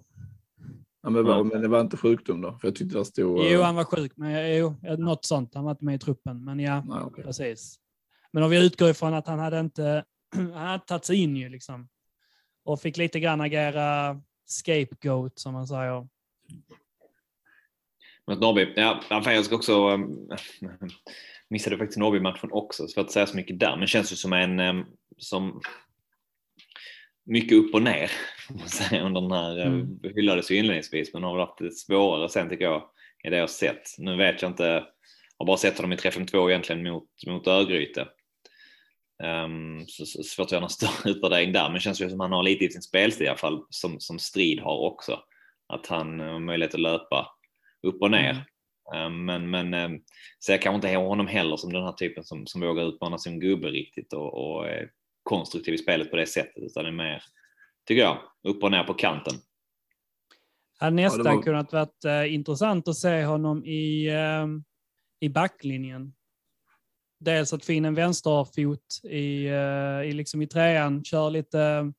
[1.03, 1.43] Ja, men, var, Ja.
[1.43, 2.59] men det var inte sjukdom då?
[2.61, 3.39] För jag tyckte det stod...
[3.39, 5.55] Jo, eh, han var sjuk, men jo, något sånt.
[5.55, 7.25] Han var inte med i truppen, men ja, nej, okej.
[7.25, 7.79] precis.
[8.33, 11.49] Men om vi utgår ifrån att han hade inte han hade tagit sig in ju
[11.49, 11.89] liksom.
[12.65, 16.09] Och fick lite grann agera scapegoat som man säger.
[18.27, 18.73] Mot Norrby.
[18.77, 19.89] Ja, jag ska också...
[19.89, 20.29] Um,
[21.51, 23.77] missade faktiskt Norrby-matchen också, så för att säga så mycket där.
[23.77, 24.61] Men känns ju som en...
[24.61, 24.87] Um,
[25.19, 25.61] som
[27.25, 28.11] mycket upp och ner,
[28.67, 29.67] säga, under den här.
[29.67, 29.81] Mm.
[29.81, 30.15] Mm.
[30.15, 32.83] Hyllades ju inledningsvis, men har väl haft det svårare sen tycker jag,
[33.25, 33.83] i det jag sett.
[33.99, 34.85] Nu vet jag inte,
[35.39, 38.09] har bara sett honom i 3-5-2 egentligen mot, mot Örgryte.
[39.23, 42.21] Um, så, så svårt att göra någon större utvärdering där, men det känns ju som
[42.21, 45.21] han har lite i sin spelstil i alla fall, som, som Strid har också.
[45.69, 47.27] Att han har möjlighet att löpa
[47.83, 48.45] upp och ner.
[48.95, 50.03] Um, men men um,
[50.39, 53.19] så jag kanske inte har honom heller som den här typen som, som vågar utmana
[53.19, 54.91] sin gubbe riktigt och, och är
[55.23, 57.23] konstruktiv i spelet på det sättet, utan är mer,
[57.89, 59.35] tycker jag, upp och ner på kanten.
[60.79, 64.47] Hade nästan var- kunnat varit eh, intressant att se honom i, eh,
[65.21, 66.15] i backlinjen.
[67.21, 71.93] Dels att få in en vänsterfot i, eh, i, liksom i trean, kör lite,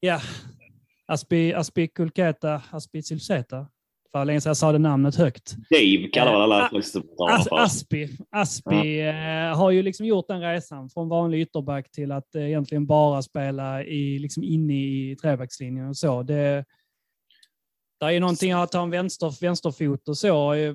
[0.00, 0.20] ja,
[1.06, 3.66] Aspi, Aspi Kulketa, Aspi Silseta.
[4.12, 5.54] För länge sedan jag sa det namnet högt.
[5.70, 6.70] Dave kallar väl alla
[7.30, 7.58] As, för.
[7.58, 12.42] Aspi, Aspi eh, har ju liksom gjort den resan från vanlig ytterback till att eh,
[12.48, 16.22] egentligen bara spela i, liksom inne i trebackslinjen och så.
[16.22, 16.64] Det,
[18.00, 20.52] det är ju någonting att ha en vänster, vänsterfot och så.
[20.52, 20.74] Eh,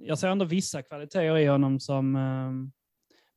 [0.00, 2.16] Jag ser ändå vissa kvaliteter i honom som...
[2.16, 2.50] eh,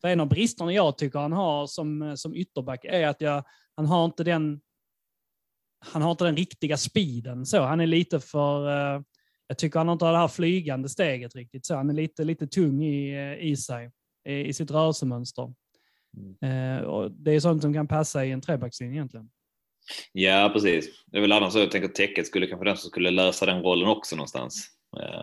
[0.01, 3.43] För en av bristerna jag tycker han har som, eh, som ytterback är att jag,
[3.75, 4.61] han har inte den
[5.81, 7.45] han har inte den riktiga speeden.
[7.45, 7.61] Så.
[7.61, 8.69] Han är lite för...
[8.95, 9.01] eh,
[9.49, 11.65] jag tycker han har inte det här flygande steget riktigt.
[11.65, 13.91] Så han är lite, lite tung i, eh, i sig,
[14.29, 15.53] i, i sitt rörelsemönster.
[16.43, 19.29] Eh, och det är sånt som kan passa i en trebackslinje egentligen.
[20.11, 21.03] Ja, precis.
[21.05, 23.45] Det är väl annars så jag tänker att täcket skulle kanske den som skulle lösa
[23.45, 24.75] den rollen också någonstans.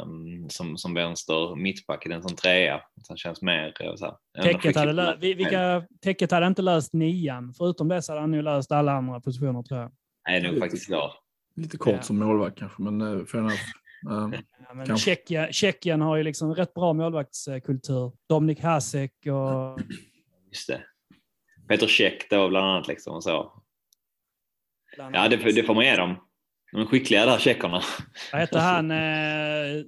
[0.02, 2.80] Um, som, som vänster mittback i den som trea.
[3.08, 6.92] Han känns mer eh, så här, Täcket hade, lö- vi- vilka, täcket hade inte löst
[6.92, 7.54] nian.
[7.58, 9.92] Förutom det så hade han nu löst alla andra positioner tror jag.
[10.28, 11.12] Nej, nog faktiskt klar.
[11.56, 12.02] Lite kort Ja.
[12.02, 13.60] som målvakt kanske, men uh, fair enough.
[14.10, 14.40] Eh,
[14.88, 14.96] Ja.
[14.96, 18.12] Tjeckien, Tjeckien har ju liksom rätt bra målvaktskultur.
[18.28, 19.80] Dominik Hasek och...
[20.52, 20.82] Just det.
[21.68, 23.62] Peter Käck då bland annat liksom och så.
[24.96, 25.54] bland Ja, det, annat.
[25.54, 26.16] det får man ge dem.
[26.72, 27.82] De är skickliga där tjeckerna.
[28.32, 28.90] Vad hette han?
[29.66, 29.82] Eh,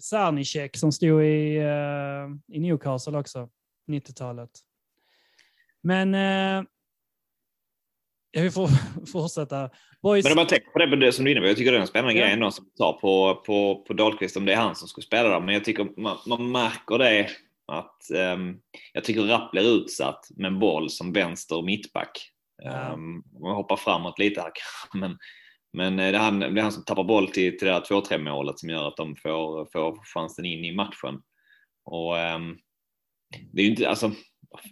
[0.00, 3.48] Sarnicek som stod i, eh, i Newcastle också,
[3.90, 4.50] 90-talet.
[5.82, 6.64] Men eh,
[8.32, 8.68] vi får
[9.12, 9.70] fortsätta.
[10.02, 11.72] Boys, Men om man tänker på det, det som du är inne på, jag tycker
[11.72, 12.20] det är en spännande Ja.
[12.20, 15.28] grej ändå som tar på, på, på Dahlqvist om det är han som skulle spela
[15.28, 15.40] där.
[15.40, 17.30] Men jag tycker man, man märker det
[17.66, 18.56] att ehm,
[18.92, 22.30] jag tycker Rapp blir utsatt med en boll som vänster och mittback.
[22.92, 24.50] Um, man hoppar framåt lite här
[24.94, 25.18] men,
[25.72, 27.80] men eh, det är, han, det är han som tappar boll till, till det här
[27.80, 31.22] 2-3 målet som gör att de får, får chansen in i matchen.
[31.84, 32.56] Och ehm,
[33.52, 34.10] det är ju inte, alltså,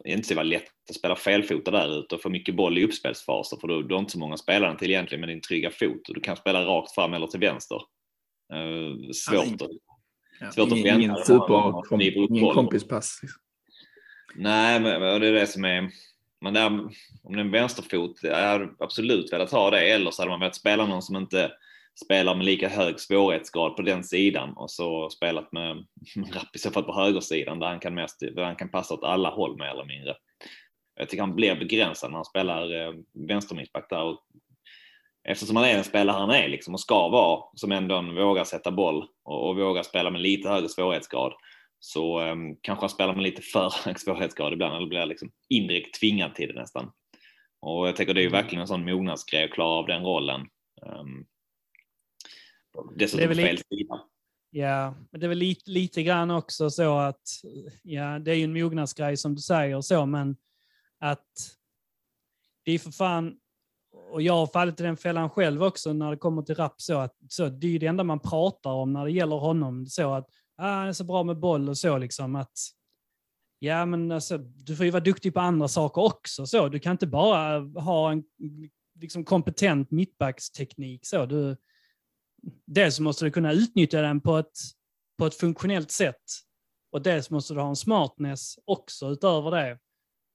[0.05, 3.57] inte så jävla lätt att spela felfotad där ute och få mycket boll i uppspelsfaser
[3.61, 6.15] för du, du har inte så många spelare till egentligen med din trygga fot och
[6.15, 7.77] du kan spela rakt fram eller till vänster.
[8.55, 9.63] Uh, svårt.
[9.63, 9.69] att-
[10.41, 10.99] ja, Svårt att ingen, vänta.
[11.01, 13.19] ingen, Man- super, kom, ingen kompispass.
[13.23, 13.41] Liksom.
[14.35, 15.91] Nej, men men det är det som är...
[16.41, 19.81] Men där, om det är en vänsterfot, jag hade absolut velat ha det.
[19.93, 21.53] Eller så hade man velat spela någon som inte
[22.05, 25.77] spelar med lika hög svårighetsgrad på den sidan och så spelat med
[26.35, 29.05] Rapp i så fall på högersidan där han kan, mest, där han kan passa åt
[29.05, 30.17] alla håll mer eller mindre.
[30.99, 32.95] Jag tycker han blir begränsad när han spelar eh,
[33.29, 34.03] vänstermittback där.
[34.03, 34.21] Och
[35.29, 38.71] eftersom han är den spelare han är liksom, och ska vara, som ändå vågar sätta
[38.71, 41.33] boll och, och vågar spela med lite högre svårighetsgrad,
[41.81, 46.01] så um, kanske han spelar med lite för hög svårighetsgrad ibland eller blir liksom indirekt
[46.01, 46.91] tvingad till det nästan.
[47.61, 50.41] Och jag tänker det är ju verkligen en sån mognadsgrej att klara av den rollen.
[50.83, 51.27] Um,
[52.73, 54.01] Det är dessutom väl fel sida.
[54.51, 57.23] Ja, men det är väl lite, lite grann också så att,
[57.83, 60.37] ja, det är ju en mognadsgrej som du säger och så, men
[61.01, 61.27] att
[62.65, 63.37] det är för fan,
[64.13, 66.99] och jag har fallit i den fällan själv också när det kommer till rap så
[66.99, 70.13] att så, det är ju det enda man pratar om när det gäller honom, så
[70.13, 72.53] att ah, han är så bra med boll och så liksom att
[73.61, 76.47] Ja, men alltså, du får ju vara duktig på andra saker också.
[76.47, 76.69] Så.
[76.69, 78.25] Du kan inte bara ha en
[79.01, 81.07] liksom, kompetent mittbacksteknik.
[81.07, 81.27] Så.
[81.27, 81.57] Du,
[82.65, 84.57] dels måste du kunna utnyttja den på ett,
[85.19, 86.23] på ett funktionellt sätt.
[86.91, 89.79] Och dels måste du ha en smartness också utöver det.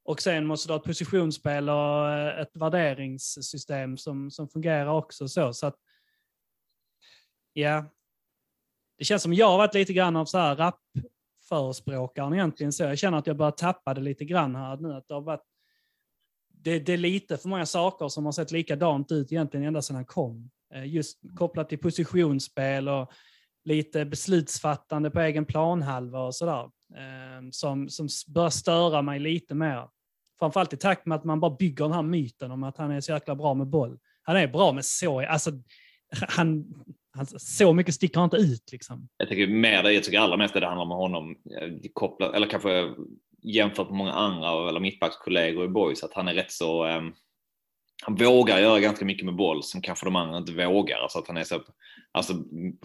[0.06, 5.28] Och sen måste du ha ett positionsspel och eh, ett värderingssystem som, som fungerar också.
[5.28, 5.76] Så, så att,
[7.54, 7.86] ja.
[8.98, 12.74] det känns som jag har varit lite grann av så här rap-förespråkaren egentligen.
[12.74, 14.94] Så jag känner att jag börjar tappa det lite grann här nu.
[14.94, 15.46] Att det, har varit,
[16.48, 19.96] det, det är lite för många saker som har sett likadant ut egentligen ända sedan
[19.96, 20.50] han kom.
[20.76, 23.12] Eh, just kopplat till positionsspel och
[23.66, 26.70] lite beslutsfattande på egen planhalva och sådär.
[26.98, 29.88] Ehm, som, som börjar störa mig lite mer.
[30.40, 33.02] Framförallt i takt med att man bara bygger den här myten om att han är
[33.02, 34.00] så jäkla bra med boll.
[34.22, 35.52] Han är bra med så, alltså
[36.28, 36.66] han,
[37.12, 38.72] han, så mycket sticker han inte ut.
[38.72, 39.08] Liksom.
[39.18, 42.96] Jag tycker mer jag tycker allra mest det handlar om honom, eh, kopplat, eller kanske
[43.44, 47.14] jämfört med många andra eller mittbackskollegor i boys att han är rätt så um,
[48.06, 50.98] han vågar göra ganska mycket med boll som kanske de andra inte vågar.
[50.98, 51.62] Alltså att han är så,
[52.12, 52.34] alltså,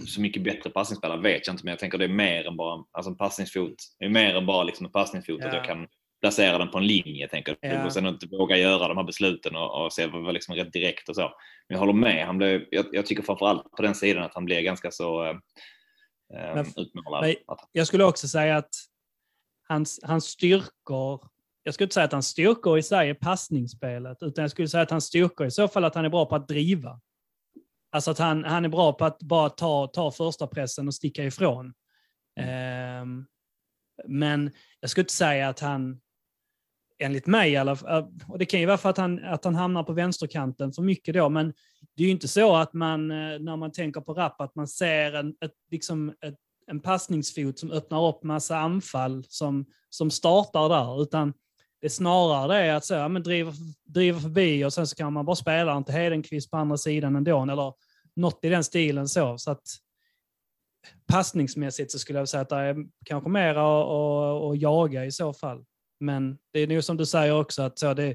[0.06, 2.84] så mycket bättre passningsspelare vet jag inte, men jag tänker det är mer än bara
[2.92, 3.74] alltså en passningsfot.
[3.98, 5.48] Det är mer än bara liksom en passningsfot ja.
[5.48, 5.86] att jag kan
[6.20, 7.86] placera den på en linje, tänker jag.
[7.86, 11.08] Och sen inte våga göra de här besluten och, och se vad liksom rätt direkt
[11.08, 11.22] och så.
[11.68, 12.26] Men jag håller med.
[12.26, 15.34] Han blev, jag, jag tycker framförallt på den sidan att han blir ganska så äh,
[16.54, 17.20] men, utmålad.
[17.22, 17.36] Men,
[17.72, 18.70] jag skulle också säga att
[19.68, 21.28] hans, hans styrkor,
[21.68, 24.82] jag skulle inte säga att hans styrkor i sig är passningsspelet, utan jag skulle säga
[24.82, 27.00] att hans styrkor i så fall att han är bra på att driva.
[27.90, 31.24] Alltså att han, han är bra på att bara ta, ta första pressen och sticka
[31.24, 31.74] ifrån.
[32.40, 33.18] Mm.
[33.20, 33.24] Eh,
[34.06, 34.50] men
[34.80, 36.00] jag skulle inte säga att han,
[36.98, 39.44] enligt mig i alla fall, eh, och det kan ju vara för att han, att
[39.44, 41.54] han hamnar på vänsterkanten för mycket då, men
[41.96, 44.68] det är ju inte så att man, eh, när man tänker på Rapp, att man
[44.68, 50.68] ser en, ett, liksom ett, en passningsfot som öppnar upp massa anfall som, som startar
[50.68, 51.32] där, utan
[51.80, 53.52] det är snarare det att så, ja, men driva,
[53.84, 57.42] driva förbi och sen så kan man bara spela till Hedenqvist på andra sidan ändå,
[57.42, 57.72] eller
[58.16, 59.38] något i den stilen så.
[59.38, 59.62] så att
[61.06, 65.64] Passningsmässigt så skulle jag säga att det är kanske mer att jaga i så fall.
[66.00, 68.14] Men det är nog som du säger också att så det,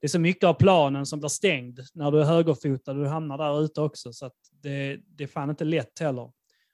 [0.00, 3.06] det är så mycket av planen som blir stängd när du är högerfotad och du
[3.08, 4.12] hamnar där ute också.
[4.12, 4.30] Så
[4.62, 6.32] det, det är fan inte lätt heller.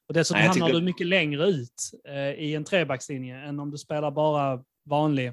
[0.08, 0.80] Och dessutom Nej, hamnar tycker...
[0.80, 5.32] du mycket längre ut eh, i en trebackslinje än om du spelar bara vanlig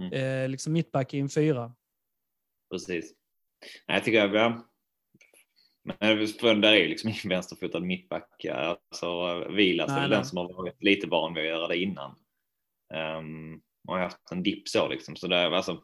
[0.00, 0.12] mm.
[0.12, 1.74] eh, liksom mittback i en fyra.
[2.70, 3.14] Precis.
[3.88, 4.64] Nej, jag tycker att
[5.84, 8.44] men för där är liksom ingen vänsterfotad mittback.
[8.44, 12.10] Alltså, Vilas är den som har varit lite van vid att göra det innan.
[12.94, 15.16] Um, och har haft en dipp så liksom.
[15.16, 15.82] Så där, alltså,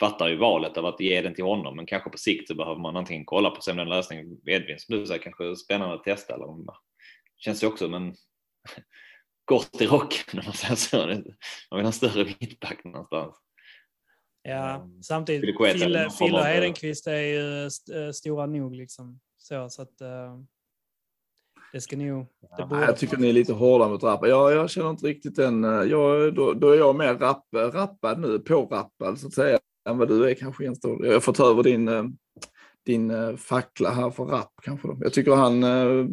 [0.00, 2.80] fattar ju valet av att ge den till honom, men kanske på sikt så behöver
[2.80, 6.34] man antingen kolla på sig den lösning Edvin som du säger, kanske spännande att testa.
[6.34, 6.46] Eller,
[7.36, 8.14] känns ju också, men
[9.44, 10.96] kort i rocken om man säger så.
[10.96, 11.24] Man vill
[11.70, 13.36] ha en större mittback någonstans.
[14.42, 19.20] Ja, um, samtidigt, Fille, Fille och Hedenqvist är ju st stora nog liksom.
[19.36, 20.42] Så, så att uh,
[21.72, 22.26] det ska nog...
[22.56, 22.80] Det borde...
[22.80, 24.26] Jag tycker ni är lite hårda mot rappar.
[24.26, 25.64] Jag, jag känner inte riktigt den...
[25.64, 29.98] Eh, jag, då, då är jag mer rapp, rappad nu, pårappad så att säga, än
[29.98, 30.80] vad du är kanske Jens.
[30.82, 32.04] Jag har fått över din, eh,
[32.86, 34.88] din fackla här för rapp kanske.
[35.00, 36.06] Jag tycker han uh,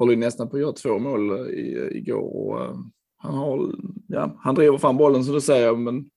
[0.00, 2.20] håller nästan på att göra två mål i, igår.
[2.20, 2.76] Och, eh,
[3.16, 3.74] han, har,
[4.06, 6.10] ja, han driver fram bollen som du säger, men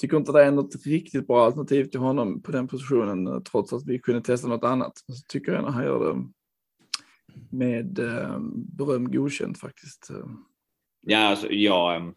[0.00, 3.72] tycker inte det är något riktigt bra alternativ till honom på den positionen eh, trots
[3.72, 4.92] att vi kunde testa något annat.
[5.08, 6.24] Men så tycker jag att han gör det
[7.50, 8.38] med eh,
[8.78, 10.10] beröm godkänt faktiskt.
[11.00, 12.14] Ja, alltså, jag ehm,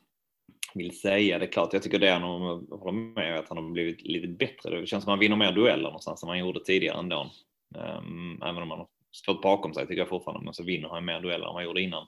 [0.73, 1.73] vill säga det klart.
[1.73, 4.79] Jag tycker det han håller med att han har blivit lite bättre.
[4.79, 7.31] Det känns som att han vinner mer dueller någonstans än han gjorde tidigare ändå.
[7.75, 11.05] Um, även om han har stått bakom sig tycker jag fortfarande, men så vinner han
[11.05, 12.07] mer dueller än han gjorde innan.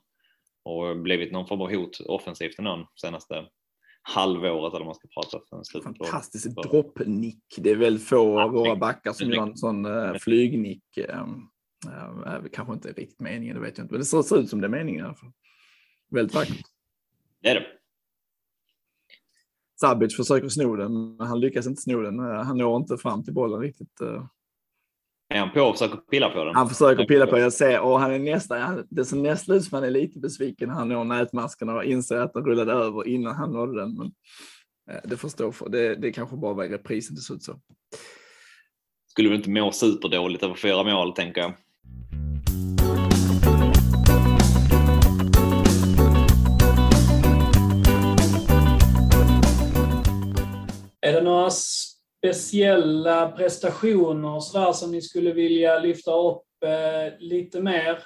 [0.64, 3.46] Och blivit någon form av hot offensivt någon senaste
[4.02, 5.40] halvåret eller man ska prata.
[5.84, 7.44] Fantastisk droppnick.
[7.58, 10.84] Det är väl få av våra backar som gör en sån uh, flygnick.
[10.98, 11.50] Um,
[11.88, 13.94] uh, kanske inte riktigt meningen, det vet jag inte.
[13.94, 15.32] Men det ser ut som det är meningen i alla fall.
[16.12, 16.66] Väldigt vackert.
[17.42, 17.66] Det är det.
[19.80, 22.20] Sabic försöker sno den, men han lyckas inte sno den.
[22.20, 24.02] Han når inte fram till bollen riktigt.
[25.38, 26.56] Är han på och försöker pilla på den?
[26.56, 29.76] Han försöker pilla på Jag ser och han är nästan, det som nästan ut som
[29.76, 33.36] han är lite besviken när han når nätmasken och inser att den rullade över innan
[33.36, 33.96] han nådde den.
[33.96, 34.12] Men
[34.92, 35.70] eh, det får stå för.
[35.70, 37.60] Det, det kanske bara var i reprisen det såg ut så.
[39.08, 41.54] Skulle väl inte må superdåligt över fyra mål, tänker jag.
[51.02, 51.50] Är det några
[52.34, 58.04] speciella prestationer så som ni skulle vilja lyfta upp eh, lite mer?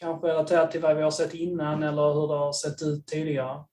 [0.00, 3.64] Kanske relaterat till vad vi har sett innan eller hur det har sett ut tidigare?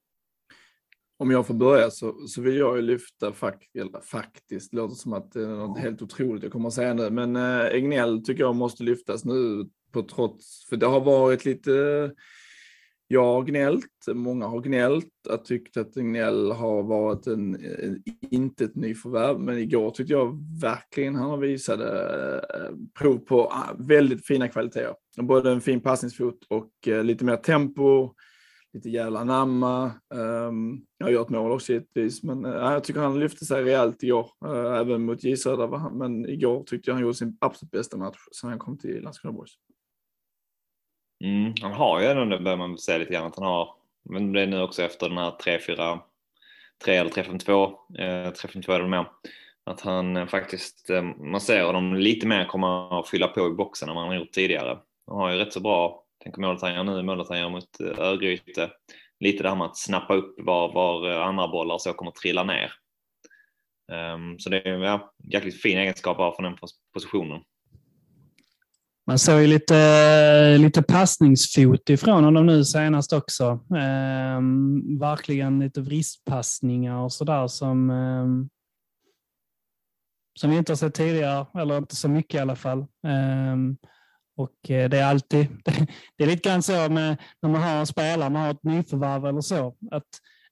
[1.19, 3.63] Om jag får börja så, så vill jag ju lyfta fakt,
[4.11, 7.09] faktiskt, det låter som att det är något helt otroligt jag kommer att säga nu,
[7.09, 11.71] men eh, Egnell tycker jag måste lyftas nu på trots, för det har varit lite
[13.11, 18.63] jag har gnällt, många har gnällt, jag tyckt att Gnäll har varit en, en, inte
[18.63, 21.85] ett nyförvärv, men igår tyckte jag verkligen han visade
[22.53, 24.95] eh, prov på ah, väldigt fina kvaliteter.
[25.21, 28.13] Både en fin passningsfot och eh, lite mer tempo,
[28.73, 29.85] lite jävla namma.
[30.13, 34.03] Ehm, jag har gjort mål också givetvis, men eh, jag tycker han lyfte sig rejält
[34.03, 34.27] igår,
[34.79, 38.49] även mot J Söder, men igår tyckte jag han gjorde sin absolut bästa match sedan
[38.49, 39.51] han kom till Landskrona Boys.
[41.23, 44.33] Mm, han har ju ändå, det börjar man säga lite grann, att han har, men
[44.33, 45.99] det är nu också efter den här 3-4,
[46.85, 49.05] 3 eller 3-5-2, eh, 3-5-2 är det med,
[49.63, 53.51] att han eh, faktiskt, eh, man ser honom lite mer komma att fylla på i
[53.51, 54.79] boxen än vad han har gjort tidigare.
[55.07, 57.79] Han har ju rätt så bra, tänker målet han gör nu, målet han gör mot
[57.79, 58.69] eh, Örgryte,
[59.19, 62.43] lite det här med att snappa upp var, var eh, andra bollar så kommer trilla
[62.43, 62.71] ner.
[63.91, 66.57] Um, så det är ja, jäkligt fin egenskap bara från den
[66.93, 67.41] positionen.
[69.09, 73.43] Man såg ju lite, lite passningsfot ifrån honom nu senast också.
[73.75, 74.41] Eh,
[74.99, 78.25] verkligen lite vristpassningar och sådär som, eh,
[80.39, 82.85] som vi inte har sett tidigare, eller inte så mycket i alla fall.
[83.07, 83.89] Ehm, eh,
[84.37, 85.47] och det är alltid,
[86.17, 89.25] det är lite grann så med när man har en spelare, man har ett nyförvärv
[89.25, 90.09] eller så, att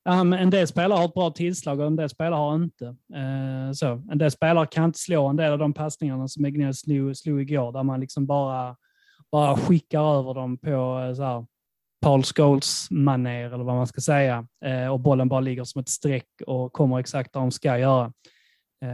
[0.08, 2.86] en del spelare har ett bra tillslag och en del spelare har inte.
[2.86, 6.74] Uh, så, en del spelare kan inte slå en del av de passningarna som Egnell
[6.74, 8.76] slog, slog igår, där man liksom bara,
[9.32, 11.46] bara skickar över dem på eh, så här,
[12.02, 14.48] Paul Scholes maner eller vad man ska säga.
[14.66, 18.14] uh, och bollen bara ligger som ett streck och kommer exakt där de ska göra.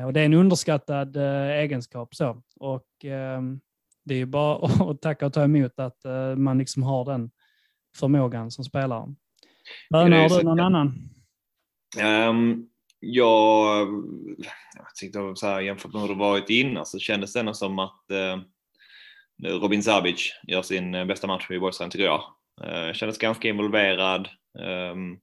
[0.05, 2.15] Och det är en underskattad egenskap.
[2.15, 2.41] så.
[2.59, 3.59] Och ehm,
[4.05, 5.97] Det är bara att tacka och ta emot att
[6.37, 7.31] man liksom har den
[7.97, 9.15] förmågan som spelare.
[9.89, 11.09] Böna, har du någon annan?
[12.29, 13.87] Um, jag,
[14.75, 17.79] jag tyckte så här, jämfört med hur det varit innan så kändes det ändå som
[17.79, 18.41] att uh,
[19.59, 22.23] Robin Zabic gör sin eh, bästa match i Borgstrand tycker jag.
[22.63, 24.29] Uh, kändes ganska involverad.
[24.59, 25.19] Um,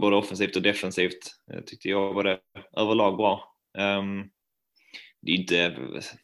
[0.00, 1.18] både offensivt och defensivt
[1.66, 2.38] tyckte jag var det
[2.76, 3.54] överlag bra.
[3.78, 4.30] Um,
[5.22, 5.76] det inte,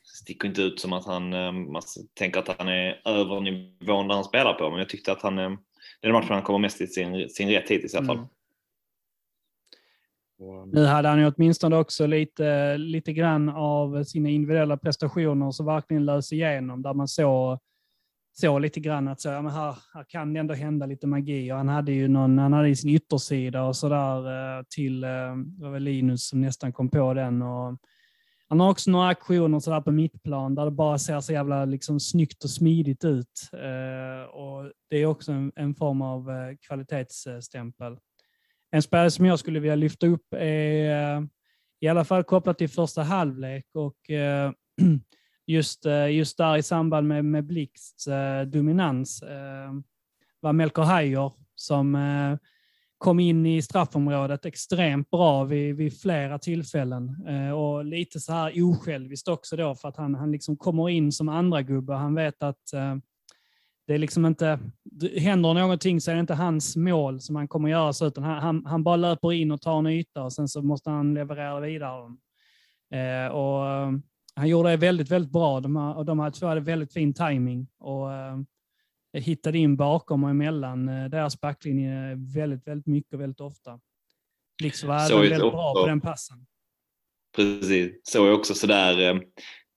[0.02, 1.30] sticker inte ut som att han,
[1.72, 1.82] man
[2.14, 5.58] tänker att han är över nivån där han spelar på, men jag tyckte att han
[6.02, 8.16] den matchen han kommer mest i sin, sin rätt hittills i alla fall.
[8.16, 8.28] Mm.
[10.72, 16.04] Nu hade han ju åtminstone också lite, lite grann av sina individuella prestationer som verkligen
[16.04, 17.58] lös igenom, där man såg
[18.36, 21.52] så lite grann att så, ja, men här, här kan det ändå hända lite magi.
[21.52, 25.64] Och han hade ju någon, han hade sin yttersida och sådär eh, till, eh, det
[25.64, 27.42] var väl Linus som nästan kom på den.
[27.42, 27.78] Och
[28.54, 31.64] han har också några aktioner så där på mittplan där det bara ser så jävla
[31.64, 33.50] liksom snyggt och smidigt ut.
[33.52, 37.98] Eh, och Det är också en, en form av eh, kvalitetsstämpel.
[38.70, 41.22] En spelare som jag skulle vilja lyfta upp är eh,
[41.80, 44.52] i alla fall kopplat till första halvlek och eh,
[45.46, 49.72] just, eh, just där i samband med, med Blixts eh, dominans eh,
[50.40, 52.38] var Melker Heijer som eh,
[52.98, 58.52] kom in i straffområdet extremt bra vid, vid flera tillfällen eh, och lite så här
[58.62, 61.92] osjälviskt också då för att han, han liksom kommer in som andra gubbe.
[61.94, 62.96] Han vet att eh,
[63.86, 64.58] det är liksom inte,
[65.16, 68.42] händer någonting så är det inte hans mål som han kommer göra så, utan han,
[68.42, 71.60] han, han bara löper in och tar en yta och sen så måste han leverera
[71.60, 72.16] vidare.
[72.94, 73.92] Eh, och, eh,
[74.36, 75.60] han gjorde det väldigt, väldigt bra.
[75.60, 78.36] De, och de här två hade väldigt fin timing och eh,
[79.14, 83.80] hittade in bakom och emellan eh, deras backlinje väldigt, väldigt mycket och väldigt ofta.
[84.62, 86.46] Liksom var så väldigt bra på den passen.
[87.36, 89.20] Precis, såg också sådär eh,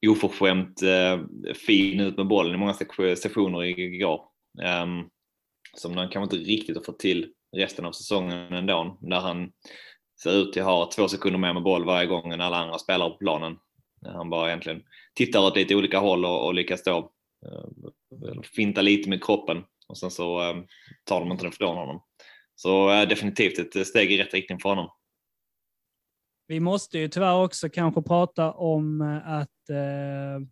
[0.08, 1.20] oförskämt eh,
[1.68, 2.74] fin ut med bollen i många
[3.16, 4.22] sessioner igår.
[4.84, 5.10] Um,
[5.74, 8.98] som han kanske inte riktigt har fått till resten av säsongen ändå.
[9.02, 9.52] Där han
[10.24, 13.10] ser ut att ha två sekunder mer med boll varje gång än alla andra spelare
[13.10, 13.58] på planen.
[14.06, 14.82] Han bara egentligen
[15.16, 17.12] tittar åt lite olika håll och, och lyckas då
[17.46, 20.56] Eh, finta lite med kroppen och sen så eh,
[21.04, 22.02] tar de inte den från honom.
[22.56, 24.90] Så eh, definitivt ett steg i rätt riktning för honom.
[26.48, 30.48] Vi måste ju tyvärr också kanske prata om att eh,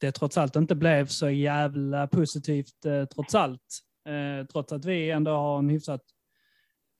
[0.00, 3.78] det trots allt inte blev så jävla positivt eh, trots allt.
[4.08, 6.02] Eh, trots att vi ändå har en hyfsat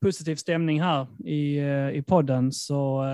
[0.03, 1.61] positiv stämning här i,
[1.99, 3.05] i podden så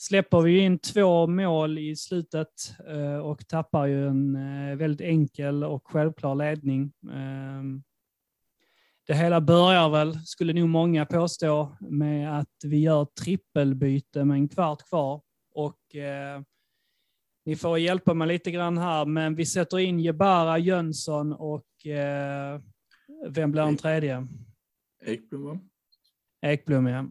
[0.00, 5.64] släpper vi in två mål i slutet eh, och tappar ju en eh, väldigt enkel
[5.64, 6.92] och självklar ledning.
[7.12, 7.82] Ehm,
[9.06, 14.48] det hela börjar väl, skulle nog många påstå, med att vi gör trippelbyte med en
[14.48, 15.22] kvart kvar.
[15.54, 16.42] Och eh,
[17.44, 22.60] ni får hjälpa mig lite grann här, men vi sätter in Jebara, Jönsson och eh,
[23.28, 24.26] vem blir den tredje?
[25.04, 25.70] Ekblom.
[26.42, 27.06] Ekblom, ja.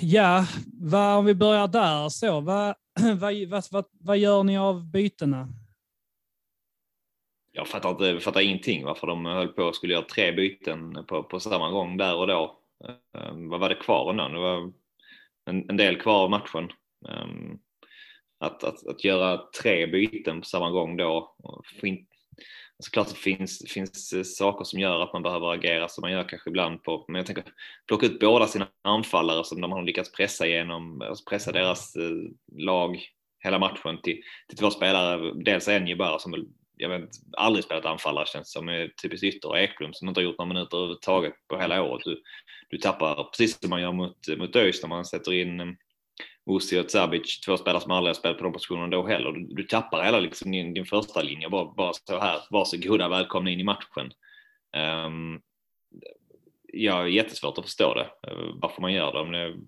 [0.00, 0.46] Ja,
[0.80, 2.40] vad, om vi börjar där så.
[2.40, 2.74] Vad,
[3.20, 5.48] vad, vad, vad, gör ni av bytena?
[7.58, 11.22] jag fattar, inte, fattar ingenting varför de höll på och skulle göra tre byten på,
[11.22, 12.58] på samma gång där och då.
[13.12, 14.28] Um, vad var det kvar ändå?
[14.28, 14.72] Det var
[15.44, 16.72] en, en del kvar av matchen.
[17.08, 17.58] Um,
[18.40, 21.36] att, att, att göra tre byten på samma gång då.
[22.78, 26.28] Alltså det finns, finns eh, saker som gör att man behöver agera som man gör
[26.28, 27.44] kanske ibland på, men jag tänker
[27.88, 32.10] plocka ut båda sina anfallare som de har lyckats pressa igenom, alltså pressa deras eh,
[32.56, 33.00] lag
[33.44, 35.32] hela matchen till, till två spelare.
[35.44, 36.44] Dels en bara som väl,
[36.76, 40.24] jag vet aldrig spelat anfallare känns som, är typiskt ytter och Ekblom som inte har
[40.24, 42.04] gjort några minuter överhuvudtaget på hela året.
[42.04, 42.22] Du,
[42.70, 45.76] du tappar precis som man gör mot, mot ÖIS när man sätter in
[46.48, 49.32] Uzi och Zabic, två spelare som aldrig har spelat på de positionerna då heller.
[49.32, 53.50] Du, du tappar hela liksom din, din första linje bara, bara så här, varsågoda, välkomna
[53.50, 54.12] in i matchen.
[54.76, 55.40] Ehm, um,
[56.72, 59.30] jag har jättesvårt att förstå det, uh, varför man gör det.
[59.30, 59.66] Men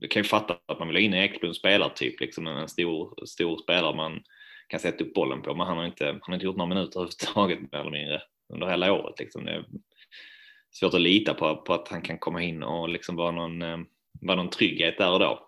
[0.00, 3.58] Jag kan ju fatta att man vill ha in Eklund spelartyp, liksom en stor, stor
[3.58, 4.22] spelare man
[4.68, 7.00] kan sätta upp bollen på, men han har inte, han har inte gjort några minuter
[7.00, 8.22] överhuvudtaget mer eller mindre
[8.52, 9.18] under hela året.
[9.18, 9.44] Liksom.
[9.44, 9.64] Det är
[10.70, 13.78] svårt att lita på, på att han kan komma in och liksom vara någon, eh,
[14.20, 15.45] vara någon trygghet där och då.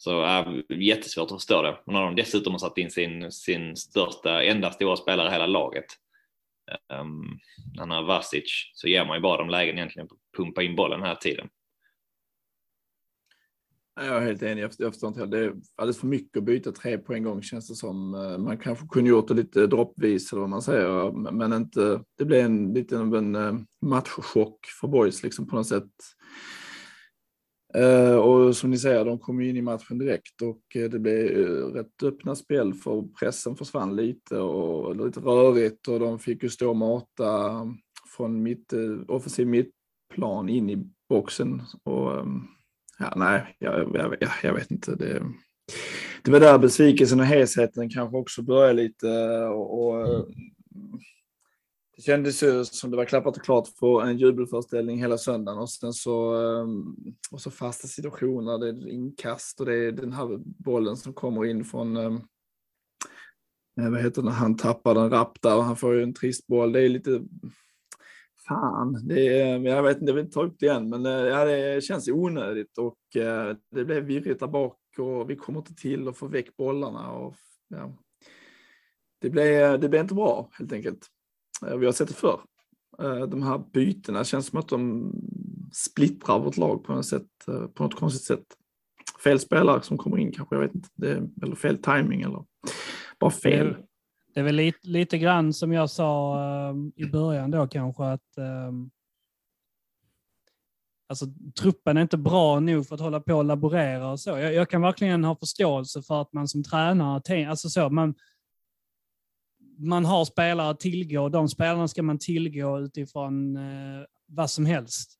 [0.00, 1.78] Så äh, jättesvårt att förstå det.
[1.84, 5.46] Och när de dessutom har satt in sin, sin största, enda stora spelare i hela
[5.46, 5.84] laget,
[6.92, 7.38] ehm, um,
[7.78, 11.00] han har Vasic, så ger man ju bara dem lägen egentligen att pumpa in bollen
[11.00, 11.48] den här tiden.
[14.00, 15.26] Jag är helt enig, jag förstår inte.
[15.26, 18.14] Det är alldeles för mycket att byta tre på en gång känns det som.
[18.14, 22.02] Eh, man kanske kunde gjort det lite droppvis eller vad man säger, men inte.
[22.18, 25.90] Det blev en liten av en eh, matchchock för boys liksom på något sätt.
[27.74, 31.26] Eh, och som ni säger, de kom in i matchen direkt och eh, det blev
[31.26, 36.48] eh, rätt öppna spel för pressen försvann lite och lite rörigt och de fick ju
[36.48, 37.52] stå och mata
[38.16, 38.72] från mitt,
[39.08, 41.62] offensiv mittplan in i boxen.
[41.82, 42.40] Och, ehm,
[42.98, 44.94] ja, nej, jag, jag, jag, jag, vet inte.
[44.94, 45.22] Det,
[46.22, 49.08] det var där besvikelsen och hesheten kanske också började lite
[49.46, 50.26] och, och
[51.98, 55.70] det kändes ju som det var klappat och klart för en jubelföreställning hela söndagen och
[55.70, 56.94] sen så, ehm,
[57.30, 61.44] och så fasta situationer, det är inkast och det är den här bollen som kommer
[61.44, 62.20] in från, ehm,
[63.80, 66.46] eh, vad heter det, han tappar den rappt där och han får ju en trist
[66.46, 66.72] boll.
[66.72, 67.22] Det är lite,
[68.48, 71.06] fan, det är, ehm, jag vet inte, jag vill inte ta upp det igen, men
[71.06, 75.58] eh, ja, det känns onödigt och eh, det blev virrigt där bak och vi kommer
[75.58, 77.36] inte till att få väck bollarna och
[77.68, 77.98] ja,
[79.20, 81.10] det blev, det blev inte bra helt enkelt.
[81.66, 82.40] Eh, vi har sett det förr.
[83.02, 85.12] Eh, de här bytena känns som att de
[85.72, 88.46] splittrar vårt lag på något, sätt, eh, på något konstigt sätt.
[89.24, 90.88] Fel spelare som kommer in kanske, jag vet inte.
[90.94, 92.44] Det eller fel timing eller
[93.20, 93.76] bara fel.
[94.34, 98.38] Det är väl lite, lite grann som jag sa i början då kanske att
[98.68, 98.90] um,
[101.08, 101.26] alltså,
[101.60, 104.30] truppen är inte bra nog för att hålla på och laborera och så.
[104.30, 108.14] Jag, jag kan verkligen ha förståelse för att man som tränare, alltså så, man,
[109.78, 111.28] man har spelare att tillgå.
[111.28, 115.18] De spelarna ska man tillgå utifrån eh, vad som helst.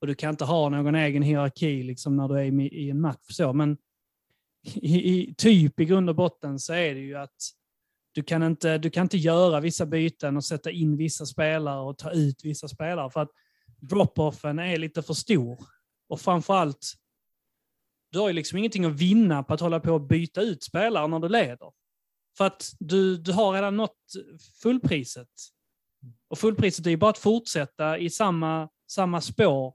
[0.00, 3.26] Och du kan inte ha någon egen hierarki liksom, när du är i, en match.
[3.28, 3.52] Så.
[3.52, 3.76] Men
[4.74, 7.36] i, i, typ i grund och botten så är det ju att
[8.12, 11.98] du kan, inte, du kan inte göra vissa byten och sätta in vissa spelare och
[11.98, 13.30] ta ut vissa spelare för att
[13.80, 15.58] drop-offen är lite för stor.
[16.08, 16.92] Och framförallt,
[18.10, 21.08] du har ju liksom ingenting att vinna på att hålla på och byta ut spelare
[21.08, 21.83] när du leder.
[22.36, 23.98] För att du, du har redan nått
[24.62, 25.28] fullpriset.
[26.28, 29.74] Och fullpriset är ju bara att fortsätta i samma, samma spår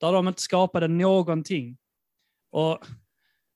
[0.00, 1.78] där de inte skapade någonting.
[2.50, 2.78] Och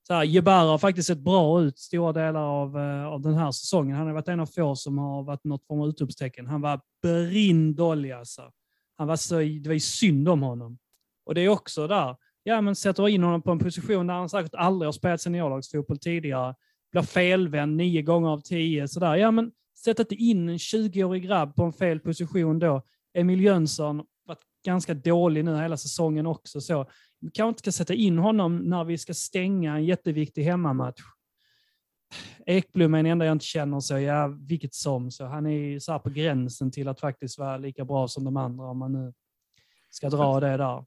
[0.06, 3.50] så här, Jebara har faktiskt sett bra ut stora delar av, eh, av den här
[3.50, 3.96] säsongen.
[3.96, 6.46] Han har varit en av få som har varit något form av utropstecken.
[6.46, 8.50] Han var brindollig alltså.
[8.96, 10.78] Han var så, det var ju synd om honom.
[11.26, 14.28] Och det är också där, ja men sätter in honom på en position där han
[14.28, 16.54] säkert aldrig har spelat seniorlagsfotboll tidigare
[16.94, 18.88] blir felvänd nio gånger av tio.
[18.88, 19.14] Sådär.
[19.14, 19.52] Ja, men
[19.84, 22.82] sätt inte in en 20-årig grabb på en fel position då.
[23.14, 26.60] Emil Jönsson varit ganska dålig nu hela säsongen också.
[26.60, 26.86] Så
[27.20, 31.00] vi kanske inte ska sätta in honom när vi ska stänga en jätteviktig hemmamatch.
[32.46, 35.98] Ekblom är den enda jag inte känner så, ja vilket som, så han är så
[35.98, 39.12] på gränsen till att faktiskt vara lika bra som de andra om man nu
[39.90, 40.84] ska dra det där.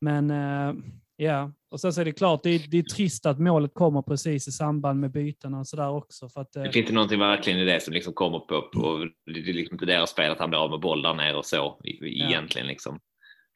[0.00, 0.74] Men eh,
[1.18, 4.02] Ja, och sen så är det klart, det är, det är trist att målet kommer
[4.02, 6.28] precis i samband med bytena och sådär också.
[6.28, 9.50] För att, det finns inte någonting verkligen i det som liksom kommer på, på det
[9.50, 11.80] är liksom inte deras spel att han blir av med boll där nere och så
[12.02, 12.66] egentligen.
[12.66, 12.70] Ja.
[12.70, 13.00] Liksom.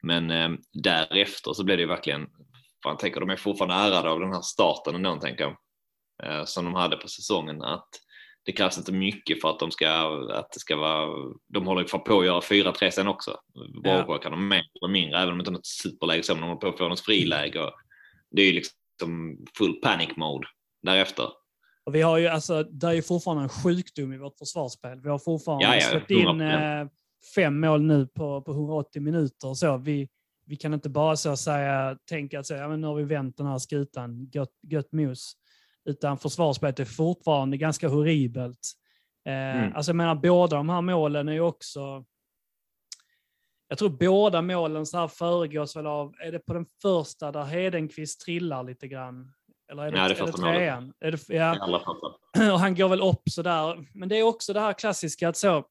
[0.03, 2.27] Men eh, därefter så blir det ju verkligen,
[2.83, 5.55] fan tänker de är fortfarande ärade av den här starten ändå tänker jag,
[6.23, 7.61] eh, som de hade på säsongen.
[7.61, 7.89] Att
[8.45, 9.89] det krävs inte mycket för att de ska,
[10.33, 13.37] att det ska vara, de håller på att göra 4-3 sen också.
[13.83, 14.17] Vårgård ja.
[14.17, 16.47] kan de mer eller mindre, även om det inte är något superläge så, men de
[16.47, 17.69] håller på att få något friläge.
[18.31, 20.47] Det är ju liksom full panic mode
[20.83, 21.27] därefter.
[21.83, 24.99] Och vi har ju, alltså, det är ju fortfarande en sjukdom i vårt försvarsspel.
[25.01, 26.81] Vi har fortfarande Ja, ja, släppt in 100%.
[26.81, 26.87] eh,
[27.35, 29.47] fem mål nu på, på 180 minuter.
[29.47, 30.09] och Så vi,
[30.45, 33.37] vi kan inte bara så säga, tänka att så, ja, men nu har vi vänt
[33.37, 35.33] den här skutan, gött, gött mos.
[35.85, 38.73] Utan försvarsspelet är fortfarande ganska horribelt.
[39.25, 39.75] Eh, Mm.
[39.75, 42.05] Alltså jag menar, båda de här målen är ju också...
[43.67, 47.43] Jag tror båda målen så här föregås väl av, är det på den första där
[47.43, 49.33] Hedenqvist trillar lite grann?
[49.71, 50.93] Eller är det, Ja, det är det trean?
[50.99, 51.81] Är det, ja,
[52.53, 53.87] och han går väl upp sådär.
[53.93, 55.65] Men det är också det här klassiska att så,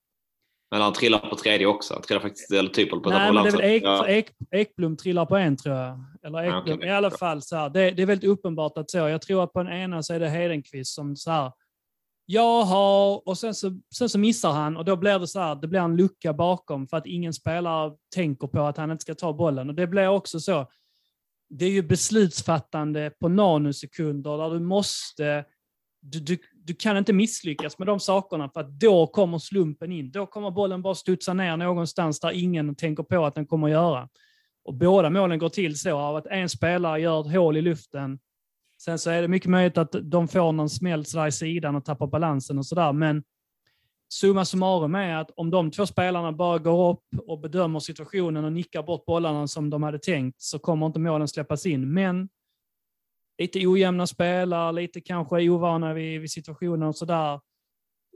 [0.71, 1.95] Men han trillar på tredje också.
[1.95, 4.09] Han trillar faktiskt, eller typ på nej men det är väl Ek, Ja.
[4.09, 6.05] Ek, Ekblom trillar på en tror jag.
[6.23, 6.89] Eller Ja, Ekblom, okej.
[6.89, 9.53] i alla fall så här, det, det är väldigt uppenbart att så, jag tror att
[9.53, 11.53] på den ena så är det Hedenqvist som så här,
[12.27, 15.69] jaha, och sen så, sen så missar han och då blir det så här, det
[15.69, 19.33] blir en lucka bakom för att ingen spelare tänker på att han inte ska ta
[19.33, 19.69] bollen.
[19.69, 20.67] Och det blir också så,
[21.49, 25.45] det är ju beslutsfattande på nanosekunder där du måste,
[26.01, 26.39] du, du,
[26.71, 30.11] du kan inte misslyckas med de sakerna för att då kommer slumpen in.
[30.11, 33.73] Då kommer bollen bara studsa ner någonstans där ingen tänker på att den kommer att
[33.73, 34.09] göra.
[34.65, 38.19] Och båda målen går till så av att en spelare gör ett hål i luften.
[38.79, 41.85] Sen så är det mycket möjligt att de får någon smäll sådär i sidan och
[41.85, 42.93] tappar balansen och sådär.
[42.93, 43.23] Men
[44.09, 48.53] summa summarum är att om de två spelarna bara går upp och bedömer situationen och
[48.53, 51.93] nickar bort bollarna som de hade tänkt så kommer inte målen släppas in.
[51.93, 52.29] Men
[53.41, 57.41] lite ojämna spelare, lite kanske ovana vid, vid situationen och sådär.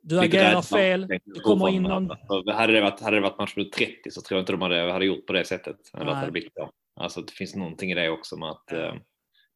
[0.02, 2.08] Du Lite agerar fel, det kommer in någon...
[2.08, 2.52] fortfarande.
[2.52, 4.92] Hade det varit, hade det varit match nummer 30 så tror jag inte de hade,
[4.92, 5.76] hade gjort på det sättet.
[5.94, 6.52] Eller att det hade blivit.
[6.96, 8.94] Alltså det finns någonting i det också med att eh,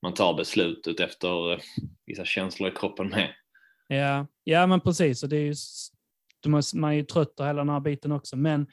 [0.03, 1.59] man tar beslut ut efter eh,
[2.07, 3.35] vissa känslor i kroppen med.
[3.89, 5.23] Ja, ja men precis.
[5.23, 5.55] Och det är ju,
[6.75, 8.37] man är ju trött och hela den här biten också.
[8.37, 8.67] Men,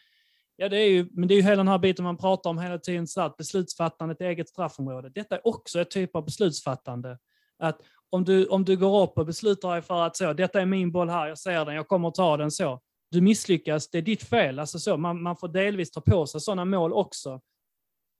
[0.55, 2.59] ja, det är ju, men det är ju hela den här biten man pratar om
[2.59, 5.09] hela tiden, så att beslutsfattandet i eget straffområde.
[5.09, 7.17] Detta är också ett typ av beslutsfattande.
[7.59, 10.65] Att om du, om du går upp och beslutar dig för att så, detta är
[10.65, 12.81] min boll här, jag ser den, jag kommer att ta den så.
[13.11, 14.59] Du misslyckas, det är ditt fel.
[14.59, 17.41] Alltså så, man, man får delvis ta på sig sådana mål också.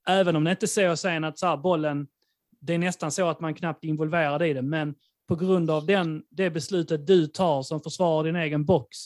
[0.08, 2.08] Även om det inte är så sen att så här, bollen,
[2.60, 4.96] det är nästan så att man knappt är involverad i det, men
[5.28, 8.98] på grund av den, det beslutet du tar som försvarar din egen box.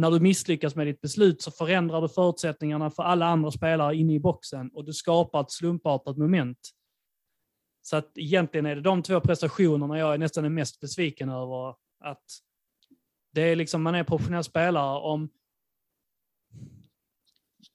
[0.00, 4.14] När du misslyckas med ditt beslut så förändrar du förutsättningarna för alla andra spelare inne
[4.14, 6.58] i boxen och du skapar ett slumpartat moment.
[7.82, 11.74] Så att egentligen är det de två prestationerna jag är nästan är mest besviken över.
[12.04, 12.24] Att
[13.32, 15.28] det är liksom, man är professionell spelare om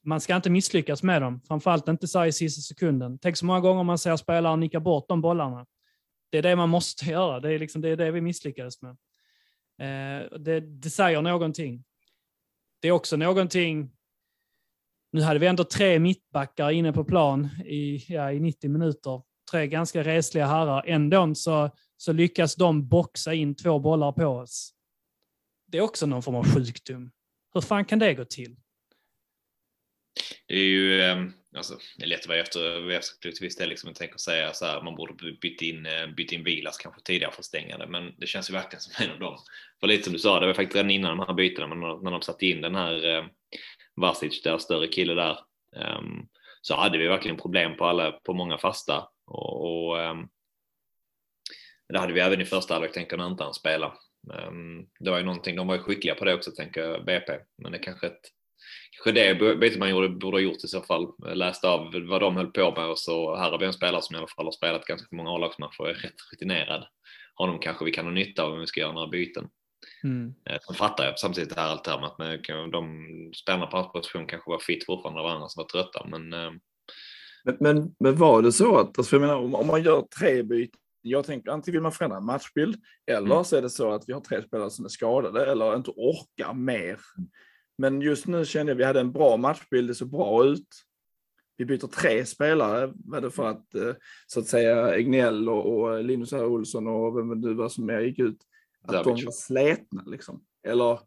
[0.03, 3.19] man ska inte misslyckas med dem, framförallt inte så här i sista sekunden.
[3.19, 5.65] Tänk så många gånger man ser spelare nicka bort de bollarna.
[6.30, 7.39] Det är det man måste göra.
[7.39, 8.91] Det är, liksom, det, är det vi misslyckades med.
[9.80, 11.84] Eh, det, det säger någonting.
[12.86, 13.91] Det är också någonting...
[15.11, 19.21] Nu hade vi ändå tre mittbackar inne på plan i, ja, i 90 minuter.
[19.51, 20.83] Tre ganska resliga herrar.
[20.88, 24.73] Ändå så, så lyckas de boxa in två bollar på oss.
[25.67, 27.11] Det är också någon form av sjukdom.
[27.53, 28.55] Hur fan kan det gå till?
[30.47, 34.18] Det är ju ehm, alltså, det är lätt att vara efter, efter liksom, jag tänker
[34.18, 37.45] säga så här, man borde bytt in, eh, bytt in Vilas kanske tidigare för att
[37.45, 39.38] stänga det, men det känns ju verkligen som en av dem.
[39.80, 42.11] För lite som du sa, det var faktiskt redan innan de här bytena, men när,
[42.11, 43.26] de satte in den här eh,
[43.95, 45.38] Vasic, deras större kille där,
[45.76, 46.26] ehm,
[46.61, 50.28] så hade vi verkligen problem på alla, på många fasta och, och ehm,
[51.89, 53.93] det hade vi även i första halvlek, tänker när inte han spelade.
[54.34, 57.34] Ehm, det var ju någonting, de var ju skickliga på det också, tänker jag, BP,
[57.57, 58.32] men det kanske ett
[59.06, 61.08] Kanske det bytet man gjorde, borde ha gjort i så fall.
[61.34, 64.16] Läst av vad de höll på med och så här har vi en spelare som
[64.16, 66.86] i alla fall har spelat ganska många A-lagsmatcher och är rätt rutinerad.
[67.36, 69.47] Honom kanske vi kan ha nytta av om vi ska göra några byten.
[70.03, 70.34] Mm.
[70.49, 72.39] Eh, Sen fattar jag samtidigt det här allt det här med att med,
[72.72, 76.06] de spelarna på hans position kanske var fit fortfarande av andra som var trötta.
[76.08, 76.51] Men eh,
[77.43, 80.43] Men, men, men var det så att, alltså jag menar, om, om man gör tre
[80.43, 82.76] byten, jag tänker antingen vill man förändra en matchbild
[83.12, 83.43] eller Mm.
[83.43, 86.53] så är det så att vi har tre spelare som är skadade eller inte orkar
[86.53, 86.99] mer.
[87.78, 90.67] Men just nu kände jag att vi hade en bra matchbild, det såg bra ut.
[91.57, 93.93] Vi byter tre spelare, var för att eh,
[94.28, 96.45] så att säga Egnell och, och Linus R.
[96.45, 98.38] Olsson och vem det nu var som mer gick ut,
[98.82, 99.19] att Zavic.
[99.19, 100.43] de var slätna liksom.
[100.67, 100.99] Eller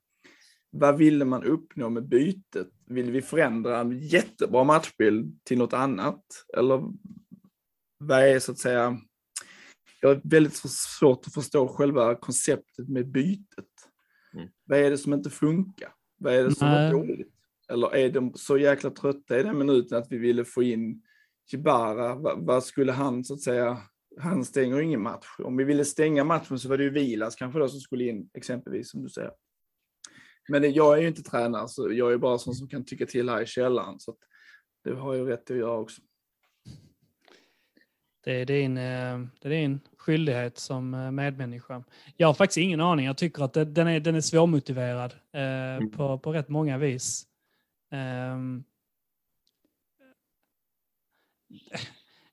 [0.70, 2.68] vad ville man uppnå med bytet?
[2.86, 6.24] Vill vi förändra en jättebra matchbild till något annat?
[6.56, 6.82] Eller
[7.98, 8.98] vad är så att säga...
[10.00, 13.66] Jag har väldigt svårt att förstå själva konceptet med bytet.
[14.34, 14.48] Mm.
[14.64, 15.92] Vad är det som inte funkar?
[16.18, 16.86] Vad är det som Nej.
[16.86, 17.28] är dåligt?
[17.68, 21.02] Eller är de så jäkla trötta i den minuten att vi ville få in
[21.52, 22.14] Jibara?
[22.36, 23.78] Vad, skulle han så att säga...
[24.20, 25.26] Han stänger ju ingen match.
[25.38, 28.30] Om vi ville stänga matchen så var det ju Vilas kanske då som skulle in
[28.34, 29.30] exempelvis som du säger.
[30.48, 33.06] Men det- jag är ju inte tränare, så jag är bara sån som kan tycka
[33.06, 34.00] till här i källaren.
[34.00, 34.16] Så
[34.84, 36.02] det har jag rätt att göra också.
[38.28, 41.82] Det är din, eh, det är din skyldighet som eh, medmänniska.
[42.16, 43.06] Jag har faktiskt ingen aning.
[43.06, 45.40] Jag tycker att den, är, den är svårmotiverad eh,
[45.76, 45.90] Mm.
[45.90, 47.26] på, på rätt många vis.
[47.92, 48.64] Ehm.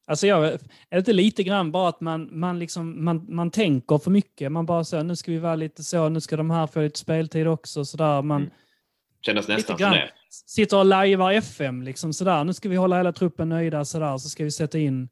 [0.05, 3.97] Alltså jag, är det inte lite grann bara att man, man, liksom, man, man tänker
[3.97, 4.51] för mycket?
[4.51, 6.99] Man bara så, nu ska vi vara lite så, nu ska de här få lite
[6.99, 7.85] speltid också.
[7.85, 8.21] Så där.
[8.21, 8.53] Man, Mm.
[9.21, 10.11] Kändes nästan lite som grann det.
[10.29, 11.81] sitter och lajvar FM.
[11.83, 12.43] Liksom sådär.
[12.43, 15.09] Nu ska vi hålla hela truppen nöjda, sådär, så ska vi sätta in...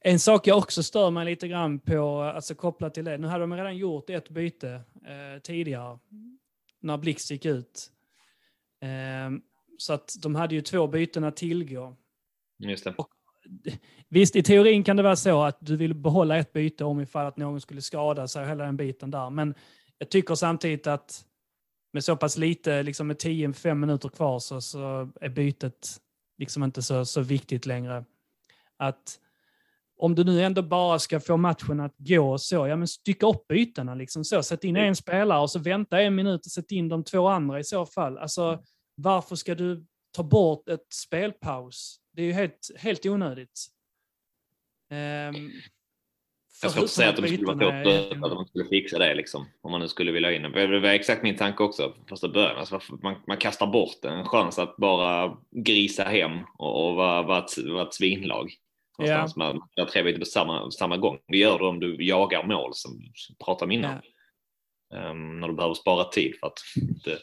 [0.00, 3.42] En sak jag också stör mig lite grann på, alltså kopplat till det, nu hade
[3.42, 5.98] de redan gjort ett byte eh, tidigare,
[6.80, 7.90] när Blixt gick ut.
[8.80, 9.42] Ehm,
[9.78, 11.96] så att de hade ju två byten att tillgå.
[12.58, 12.94] Just det.
[14.08, 17.26] Visst, i teorin kan det vara så att du vill behålla ett byte om ifall
[17.26, 19.30] att någon skulle skada sig och hela den biten där.
[19.30, 19.54] Men
[19.98, 21.24] jag tycker samtidigt att
[21.92, 26.00] med så pass lite, liksom med 10-5 minuter kvar, så, så är bytet
[26.38, 28.04] liksom inte så, så viktigt längre.
[28.76, 29.20] Att
[29.98, 33.48] om du nu ändå bara ska få matchen att gå så, ja men stycka upp
[33.48, 34.42] bytena liksom så.
[34.42, 37.60] Sätt in en spelare och så vänta en minut och sätt in de två andra
[37.60, 38.18] i så fall.
[38.18, 38.62] Alltså,
[38.94, 39.86] varför ska du
[40.16, 42.00] ta bort ett spelpaus?
[42.12, 43.66] Det är ju helt, helt onödigt.
[44.90, 45.52] Um,
[46.62, 49.46] Jag ska inte säga att de skulle vara så att de skulle fixa det liksom.
[49.60, 50.80] Om man nu skulle vilja in det.
[50.80, 52.56] Var exakt min tanke också första början.
[52.56, 57.58] Alltså, man, man kastar bort en chans att bara grisa hem och, och vara, ett,
[57.58, 58.54] vara ett svinlag.
[58.98, 61.18] Någonstans med man gör tre byten på samma, samma gång.
[61.28, 63.00] Det gör du om du jagar mål som,
[63.44, 64.00] pratar om innan.
[64.94, 67.18] Ehm, när du behöver spara tid för att inte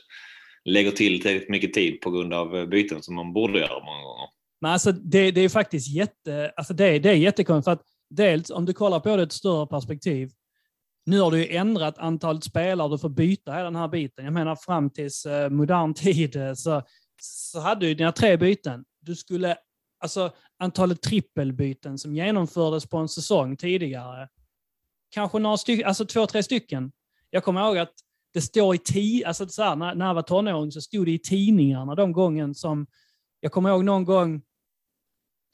[0.65, 4.03] lägger till tillräckligt mycket tid på grund av eh, byten som man borde göra många
[4.03, 4.29] gånger.
[4.61, 7.65] Men alltså det, det är faktiskt jätte, alltså det, det är jättekonstigt.
[7.65, 10.29] För att dels om du kollar på det i ett större perspektiv.
[11.05, 14.25] Nu har du ju ändrat antalet spelare du får byta i den här biten.
[14.25, 16.81] Jag menar fram tills eh, modern tid eh, så,
[17.21, 18.85] så hade du dina tre byten.
[19.01, 19.57] Du skulle,
[19.99, 24.29] alltså antalet trippelbyten som genomfördes på en säsong tidigare.
[25.09, 26.91] Kanske några stycken, alltså två, tre stycken.
[27.29, 27.93] Jag kommer ihåg att
[28.33, 31.11] det står i tid, alltså så här, när, när jag var tonåring så stod det
[31.11, 32.87] i tidningarna de gången som,
[33.39, 34.41] jag kommer ihåg någon gång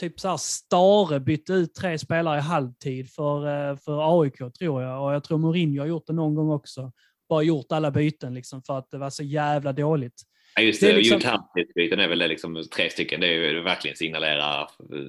[0.02, 4.82] typ så här Stare bytte ut tre spelare i halvtid för, eh, för AIK tror
[4.82, 5.04] jag.
[5.04, 6.92] Och jag tror Mourinho har gjort det någon gång också.
[7.30, 10.24] Bara gjort alla byten liksom för att det var så jävla dåligt.
[10.56, 11.22] Ja, just Det det, är liksom-
[11.76, 12.00] liksom...
[12.00, 13.20] är väl det liksom tre stycken.
[13.22, 14.68] Det är ju verkligen signalera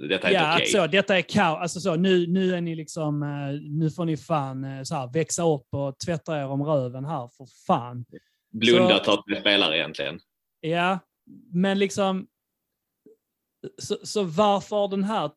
[0.09, 0.63] detta är Ja, inte okej.
[0.63, 1.59] alltså, detta är kaos.
[1.61, 5.13] Alltså, så, nu, nu är ni liksom, eh, nu får ni fan eh, så här,
[5.13, 8.05] växa upp och tvätta er om röven här för fan.
[8.53, 10.19] Blunda så- ta tre spelare egentligen.
[10.61, 10.99] Ja,
[11.53, 12.27] men liksom...
[13.79, 15.29] Så, så varför har den här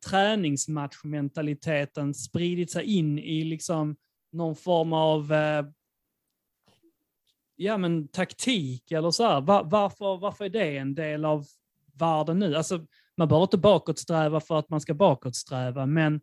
[0.92, 3.96] träningsmatchmentaliteten spridit sig in i liksom
[4.32, 5.66] någon form av eh,
[7.56, 9.42] ja, men taktik eller så här?
[9.42, 11.46] Var, varför, varför är det en del av
[11.94, 12.56] världen nu?
[12.56, 12.86] Alltså,
[13.18, 16.22] man behöver inte bakåtsträva för att man ska bakåtsträva, men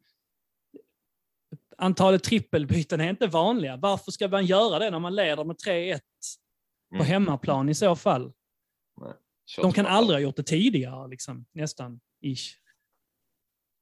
[1.79, 3.77] antalet trippelbyten är inte vanliga.
[3.77, 6.01] Varför ska man göra det när man leder med 3-1
[6.91, 7.07] på Mm.
[7.07, 8.33] hemmaplan i så fall?
[9.45, 12.01] Så De kan aldrig ha gjort det tidigare, liksom, nästan.
[12.21, 12.57] Ish.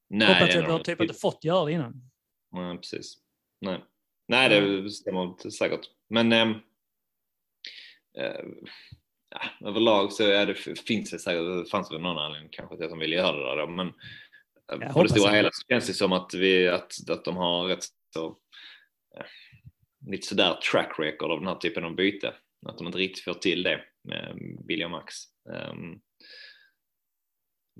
[0.08, 2.10] Nej, vi har typ inte fått göra det innan.
[2.52, 3.16] Nej, precis.
[3.60, 3.84] Nej,
[4.28, 5.80] Nej det stämmer säkert.
[6.08, 6.54] Men ehm,
[8.20, 8.44] eh,
[9.30, 10.54] ja, överlag så är det,
[10.86, 13.60] finns det säkert, det fanns väl någon anledning kanske till att de ville göra det
[13.60, 13.92] där men
[14.72, 17.64] eh, på det stora hela så känns det som att, vi, att, att de har
[17.64, 18.26] rätt så
[19.16, 19.24] eh,
[20.06, 22.34] lite sådär track record av den här typen av byte.
[22.66, 24.36] Att de inte riktigt får till det med
[24.68, 25.14] William Max.
[25.54, 26.00] Ehm,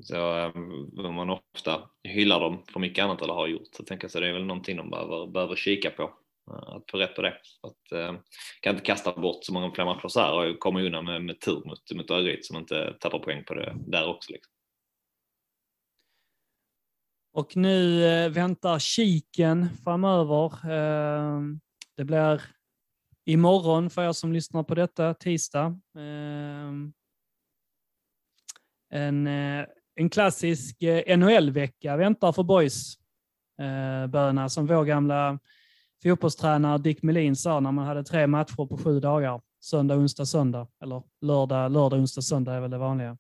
[0.03, 4.05] så um, om man ofta hyllar dem för mycket annat eller har gjort så tänker
[4.05, 6.15] jag så det är väl någonting de behöver, behöver kika på.
[6.51, 7.37] Eh, att få rätt på det.
[7.63, 8.21] Att, eh,
[8.61, 11.41] kan inte kasta bort så många fler matcher så här och komma undan med, med
[11.41, 14.33] tur mot, mot Örgryte som inte tappar poäng på det där också.
[14.33, 14.53] Liksom.
[17.33, 20.45] Och nu eh, väntar kiken framöver.
[20.73, 21.41] Eh,
[21.97, 22.43] det blir
[23.25, 25.81] imorgon för er som lyssnar på detta, tisdag.
[28.93, 29.27] En,
[29.95, 30.77] en klassisk
[31.17, 32.97] NHL-vecka väntar för boys.
[33.61, 35.39] Eh, Böna, som vår gamla
[36.03, 39.41] fotbollstränare Dick Melin sa när man hade tre matcher på sju dagar.
[39.61, 40.67] Söndag, onsdag, söndag.
[40.83, 43.17] Eller lördag, lördag, onsdag, söndag är väl det vanliga.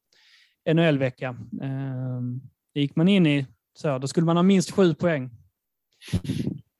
[0.74, 1.28] NHL-vecka.
[1.62, 2.20] Eh,
[2.74, 5.30] det gick man in i så, då skulle man ha minst sju poäng.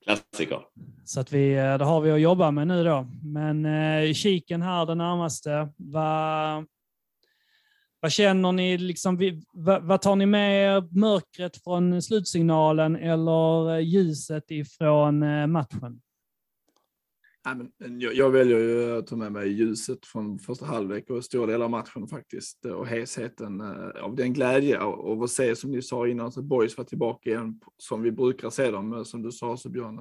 [0.04, 0.60] Klassiker.
[1.04, 3.06] Så att vi, eh, det har vi att jobba med nu då.
[3.22, 5.68] Men eh, kiken här den närmaste.
[5.76, 6.66] Vad,
[8.00, 8.78] vad känner ni?
[8.78, 9.42] Liksom,
[9.82, 10.98] vad, tar ni med er?
[10.98, 16.00] Mörkret från slutsignalen eller eh, ljuset ifrån eh, matchen?
[18.12, 21.70] Jag, väljer ju att ta med mig ljuset från första halvlek och stora delar av
[21.70, 26.08] matchen faktiskt och hesheten eh, av den glädje och, och att se som ni sa
[26.08, 29.68] innan att Boys var tillbaka igen som vi brukar se dem som du sa så
[29.68, 30.00] Björn.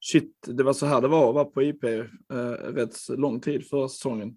[0.00, 1.84] Shit, det var så här det var att vara på IP
[2.60, 4.36] rätt lång tid förra säsongen.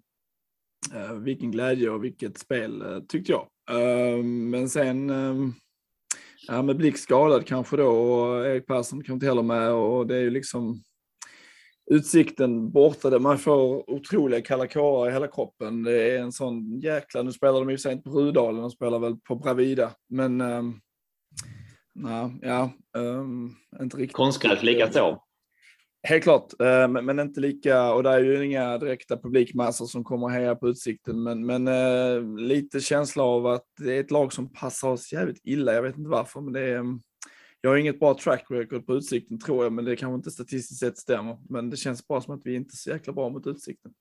[0.94, 3.46] Eh, vilken glädje och vilket spel eh, tyckte jag.
[3.70, 5.52] Eh, men sen eh,
[6.48, 10.16] ja, med Blick skadad kanske då och Erik Persson kom inte heller med och det
[10.16, 10.82] är ju liksom
[11.90, 15.82] utsikten borta där man får otroliga kalla kårar i hela kroppen.
[15.82, 18.98] Det är en sån jäkla, nu spelar de ju sig inte på Rudalen, de spelar
[18.98, 20.80] väl på Bravida, men um,
[21.94, 24.16] nej, ja, um, inte riktigt.
[24.16, 25.22] Konstgräs lika så.
[26.02, 30.26] Helt klart, eh, men, inte lika, och det är ju inga direkta publikmassor som kommer
[30.26, 34.32] att heja på utsikten, men, men eh, lite känsla av att det är ett lag
[34.32, 36.84] som passar oss jävligt illa, jag vet inte varför, men det är
[37.60, 40.80] jag har inget bra track record på utsikten tror jag, men det kanske inte statistiskt
[40.80, 41.38] sett stämmer.
[41.48, 43.92] Men det känns bara som att vi inte är så jäkla bra mot utsikten.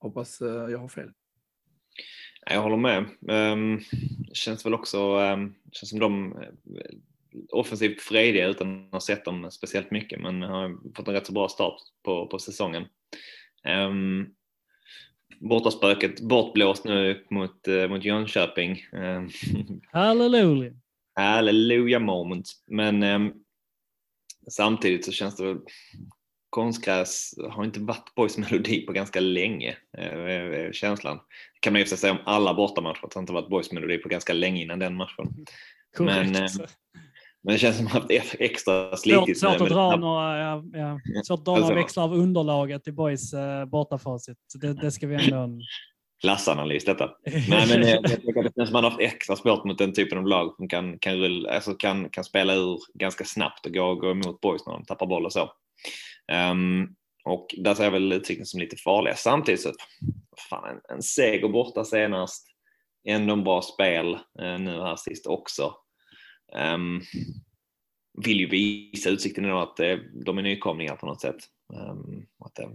[0.00, 1.10] Hoppas eh, jag har fel.
[2.46, 3.06] Jag håller med.
[3.52, 3.80] Um,
[4.32, 6.36] känns väl också, um, känns som de
[7.52, 11.32] offensivt frediga utan att ha sett dem speciellt mycket, men har fått en rätt så
[11.32, 12.84] bra start på, på säsongen.
[13.88, 14.34] Um,
[15.40, 18.84] bortaspöket bortblåst nu mot, uh, mot Jönköping.
[19.92, 20.72] Halleluja!
[21.14, 22.52] Halleluja moment.
[22.66, 23.20] Men eh,
[24.50, 25.58] samtidigt så känns det väl
[26.50, 31.16] konstgräs har inte varit Boys melodi på ganska länge, eh, känslan.
[31.16, 34.08] Det kan man ju säga om alla bortamatcher, att det inte varit Boys melodi på
[34.08, 35.46] ganska länge innan den matchen.
[35.98, 36.48] Men, eh,
[37.42, 39.40] men det känns som att man haft extra slitigt.
[39.40, 42.92] Svårt, svårt att dra några, ja, ja, svårt att dra några växlar av underlaget i
[42.92, 44.38] Boys eh, bortafacit.
[44.60, 45.58] Det, det ska vi ändå
[46.20, 47.10] klassanalys detta.
[47.48, 49.78] Nej, men jag, jag tycker att det känns som man har haft extra svårt mot
[49.78, 53.66] den typen av lag som kan, kan, rulla, alltså kan, kan spela ur ganska snabbt
[53.66, 55.52] och gå, gå emot boys när de tappar boll och så.
[56.52, 59.14] Um, och där ser jag väl Utsikten som lite farliga.
[59.14, 59.72] Samtidigt så,
[60.50, 62.46] fan en, en seger borta senast,
[63.08, 65.74] ändå en bra spel uh, nu här sist också.
[66.52, 67.00] Um,
[68.24, 71.36] vill ju visa Utsikten idag att uh, de är nykomlingar på något sätt.
[71.72, 72.70] Um, att uh,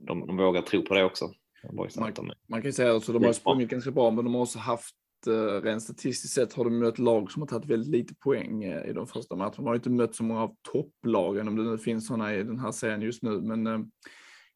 [0.00, 1.32] de, de vågar tro på det också.
[1.72, 2.12] Man,
[2.46, 4.58] man, kan ju säga att alltså, de har sprungit ganska bra, men de har också
[4.58, 4.94] haft
[5.28, 8.92] uh, rent statistiskt sett har de mött lag som har tagit väldigt lite poäng i
[8.92, 9.54] de första matcherna.
[9.56, 12.58] De har inte mött så många av topplagen, om det nu finns sådana i den
[12.58, 13.80] här serien just nu, men uh,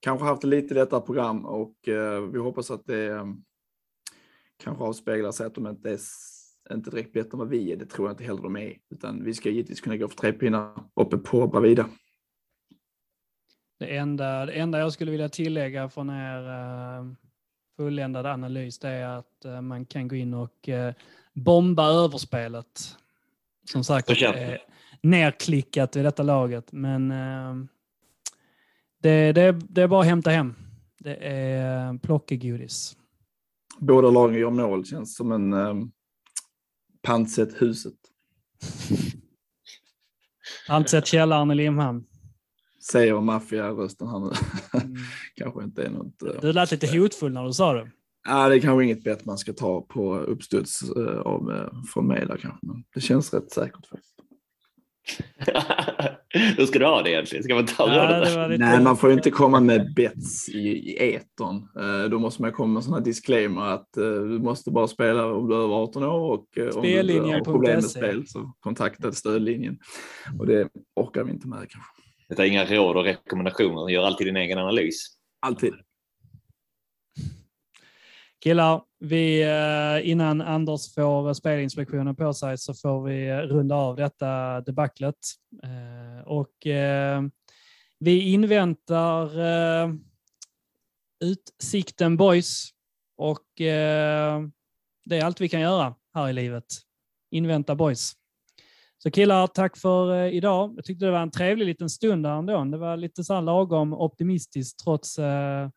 [0.00, 1.74] kanske haft lite lättare program och
[2.32, 3.44] vi hoppas att det um,
[4.64, 5.98] kanske avspeglar sig att de inte är
[6.74, 7.76] inte direkt bättre än vad vi är.
[7.76, 10.32] Det tror jag inte heller de är, utan vi ska givetvis kunna gå för tre
[10.32, 11.88] pinnar uppe på Bravida.
[13.78, 17.12] Det enda, det enda jag skulle vilja tillägga från er uh,
[17.76, 20.92] fulländade analys det är att uh, man kan gå in och uh,
[21.32, 22.96] bomba överspelet.
[23.70, 24.08] Som sagt,
[25.00, 27.08] nerklickat i detta laget, men
[29.02, 30.54] det, det, det är bara att hämta hem.
[30.98, 32.96] Det är plockegodis.
[33.78, 35.52] Båda lagen gör mål, känns som en
[37.02, 37.94] pantsätt huset.
[40.68, 42.04] Pantsätt källaren i Limhamn
[42.90, 44.30] säger maffiarösten här nu.
[44.80, 44.96] Mm.
[45.34, 46.22] kanske inte är något.
[46.22, 47.90] Uh, du lät lite hotfull när du sa det.
[48.28, 52.06] Ja, det är kanske inget bett man ska ta på uppstuds uh, av, uh, från
[52.06, 54.14] mig där kanske, men det känns rätt säkert faktiskt.
[56.56, 57.44] Hur ska du ha det egentligen?
[57.44, 58.64] Ska man ta ja, det lite...
[58.64, 61.68] Nej, man får ju inte komma med bets i, i etern.
[61.78, 65.48] Uh, då måste man komma med sådana disclaimer att uh, du måste bara spela om
[65.48, 69.12] du är över 18 år och uh, om du har problem med spel så kontakta
[69.12, 69.78] stödlinjen.
[70.38, 71.90] Och det orkar vi inte med kanske.
[72.28, 73.88] Det är inga råd och rekommendationer.
[73.88, 75.06] Gör alltid din egen analys.
[75.40, 75.74] Alltid.
[78.42, 84.60] Killar, vi, eh, innan Anders får spelinspektionen på sig så får vi runda av detta
[84.60, 85.16] debaclet.
[85.62, 87.22] Eh, och eh,
[87.98, 89.30] vi inväntar
[91.24, 92.68] Utsikten Boys
[93.16, 96.64] och det är allt vi kan göra här i livet.
[97.30, 98.12] Invänta Boys.
[98.98, 100.72] Så killar, tack för idag.
[100.76, 102.64] Jag tyckte det var en trevlig liten stund där ändå.
[102.64, 105.68] Det var lite så här lagom optimistiskt trots, eh,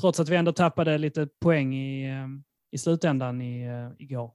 [0.00, 2.26] trots att vi ändå tappade lite poäng i, eh,
[2.70, 4.32] i slutändan i, eh, igår.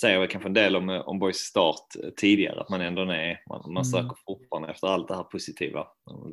[0.00, 3.60] Säger väl kanske en del om, om Boys start tidigare, att man ändå är, man,
[3.60, 3.84] man mm.
[3.84, 4.14] söker mm.
[4.26, 5.86] fortfarande efter allt det här positiva.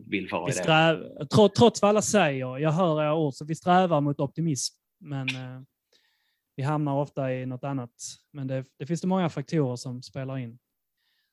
[0.08, 3.56] Vill vara vi sträv, trots, trots vad alla säger, jag hör era ord, så vi
[3.56, 4.76] strävar mot optimism.
[5.00, 5.62] Men eh,
[6.56, 7.91] vi hamnar ofta i något annat.
[8.34, 10.60] Men det, det finns det många faktorer som spelar in.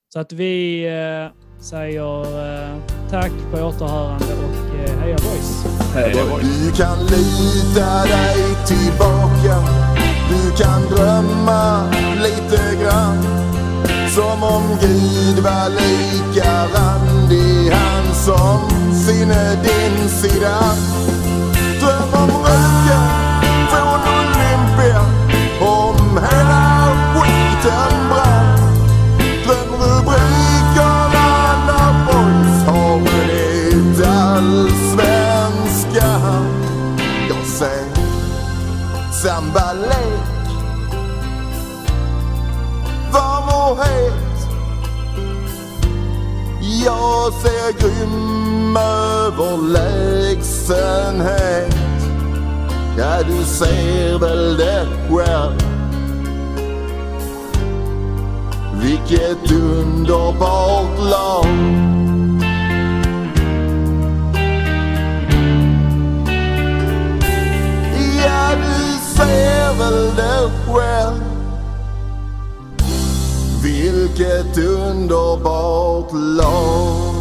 [0.08, 5.75] Så att vi eh, säger eh, tack på återhörande och eh, heja boys!
[5.96, 6.42] Heja boys!
[6.44, 9.56] Du kan lita dig tillbaka.
[10.28, 11.90] Du kan drömma
[12.22, 13.22] lite grann.
[14.14, 20.58] Som om Gud var lika randig, han som sinne din sida.
[21.80, 23.08] Dröm om röken
[23.70, 25.00] från Olympia
[25.60, 27.95] om hela skiten
[46.86, 51.76] Jag ser grym överlägsenhet.
[52.98, 55.62] Ja, du ser väl det själv.
[58.82, 61.46] Vilket underbart lag.
[68.24, 71.25] Ja, du ser väl det själv.
[73.66, 77.15] Vilket underbart lag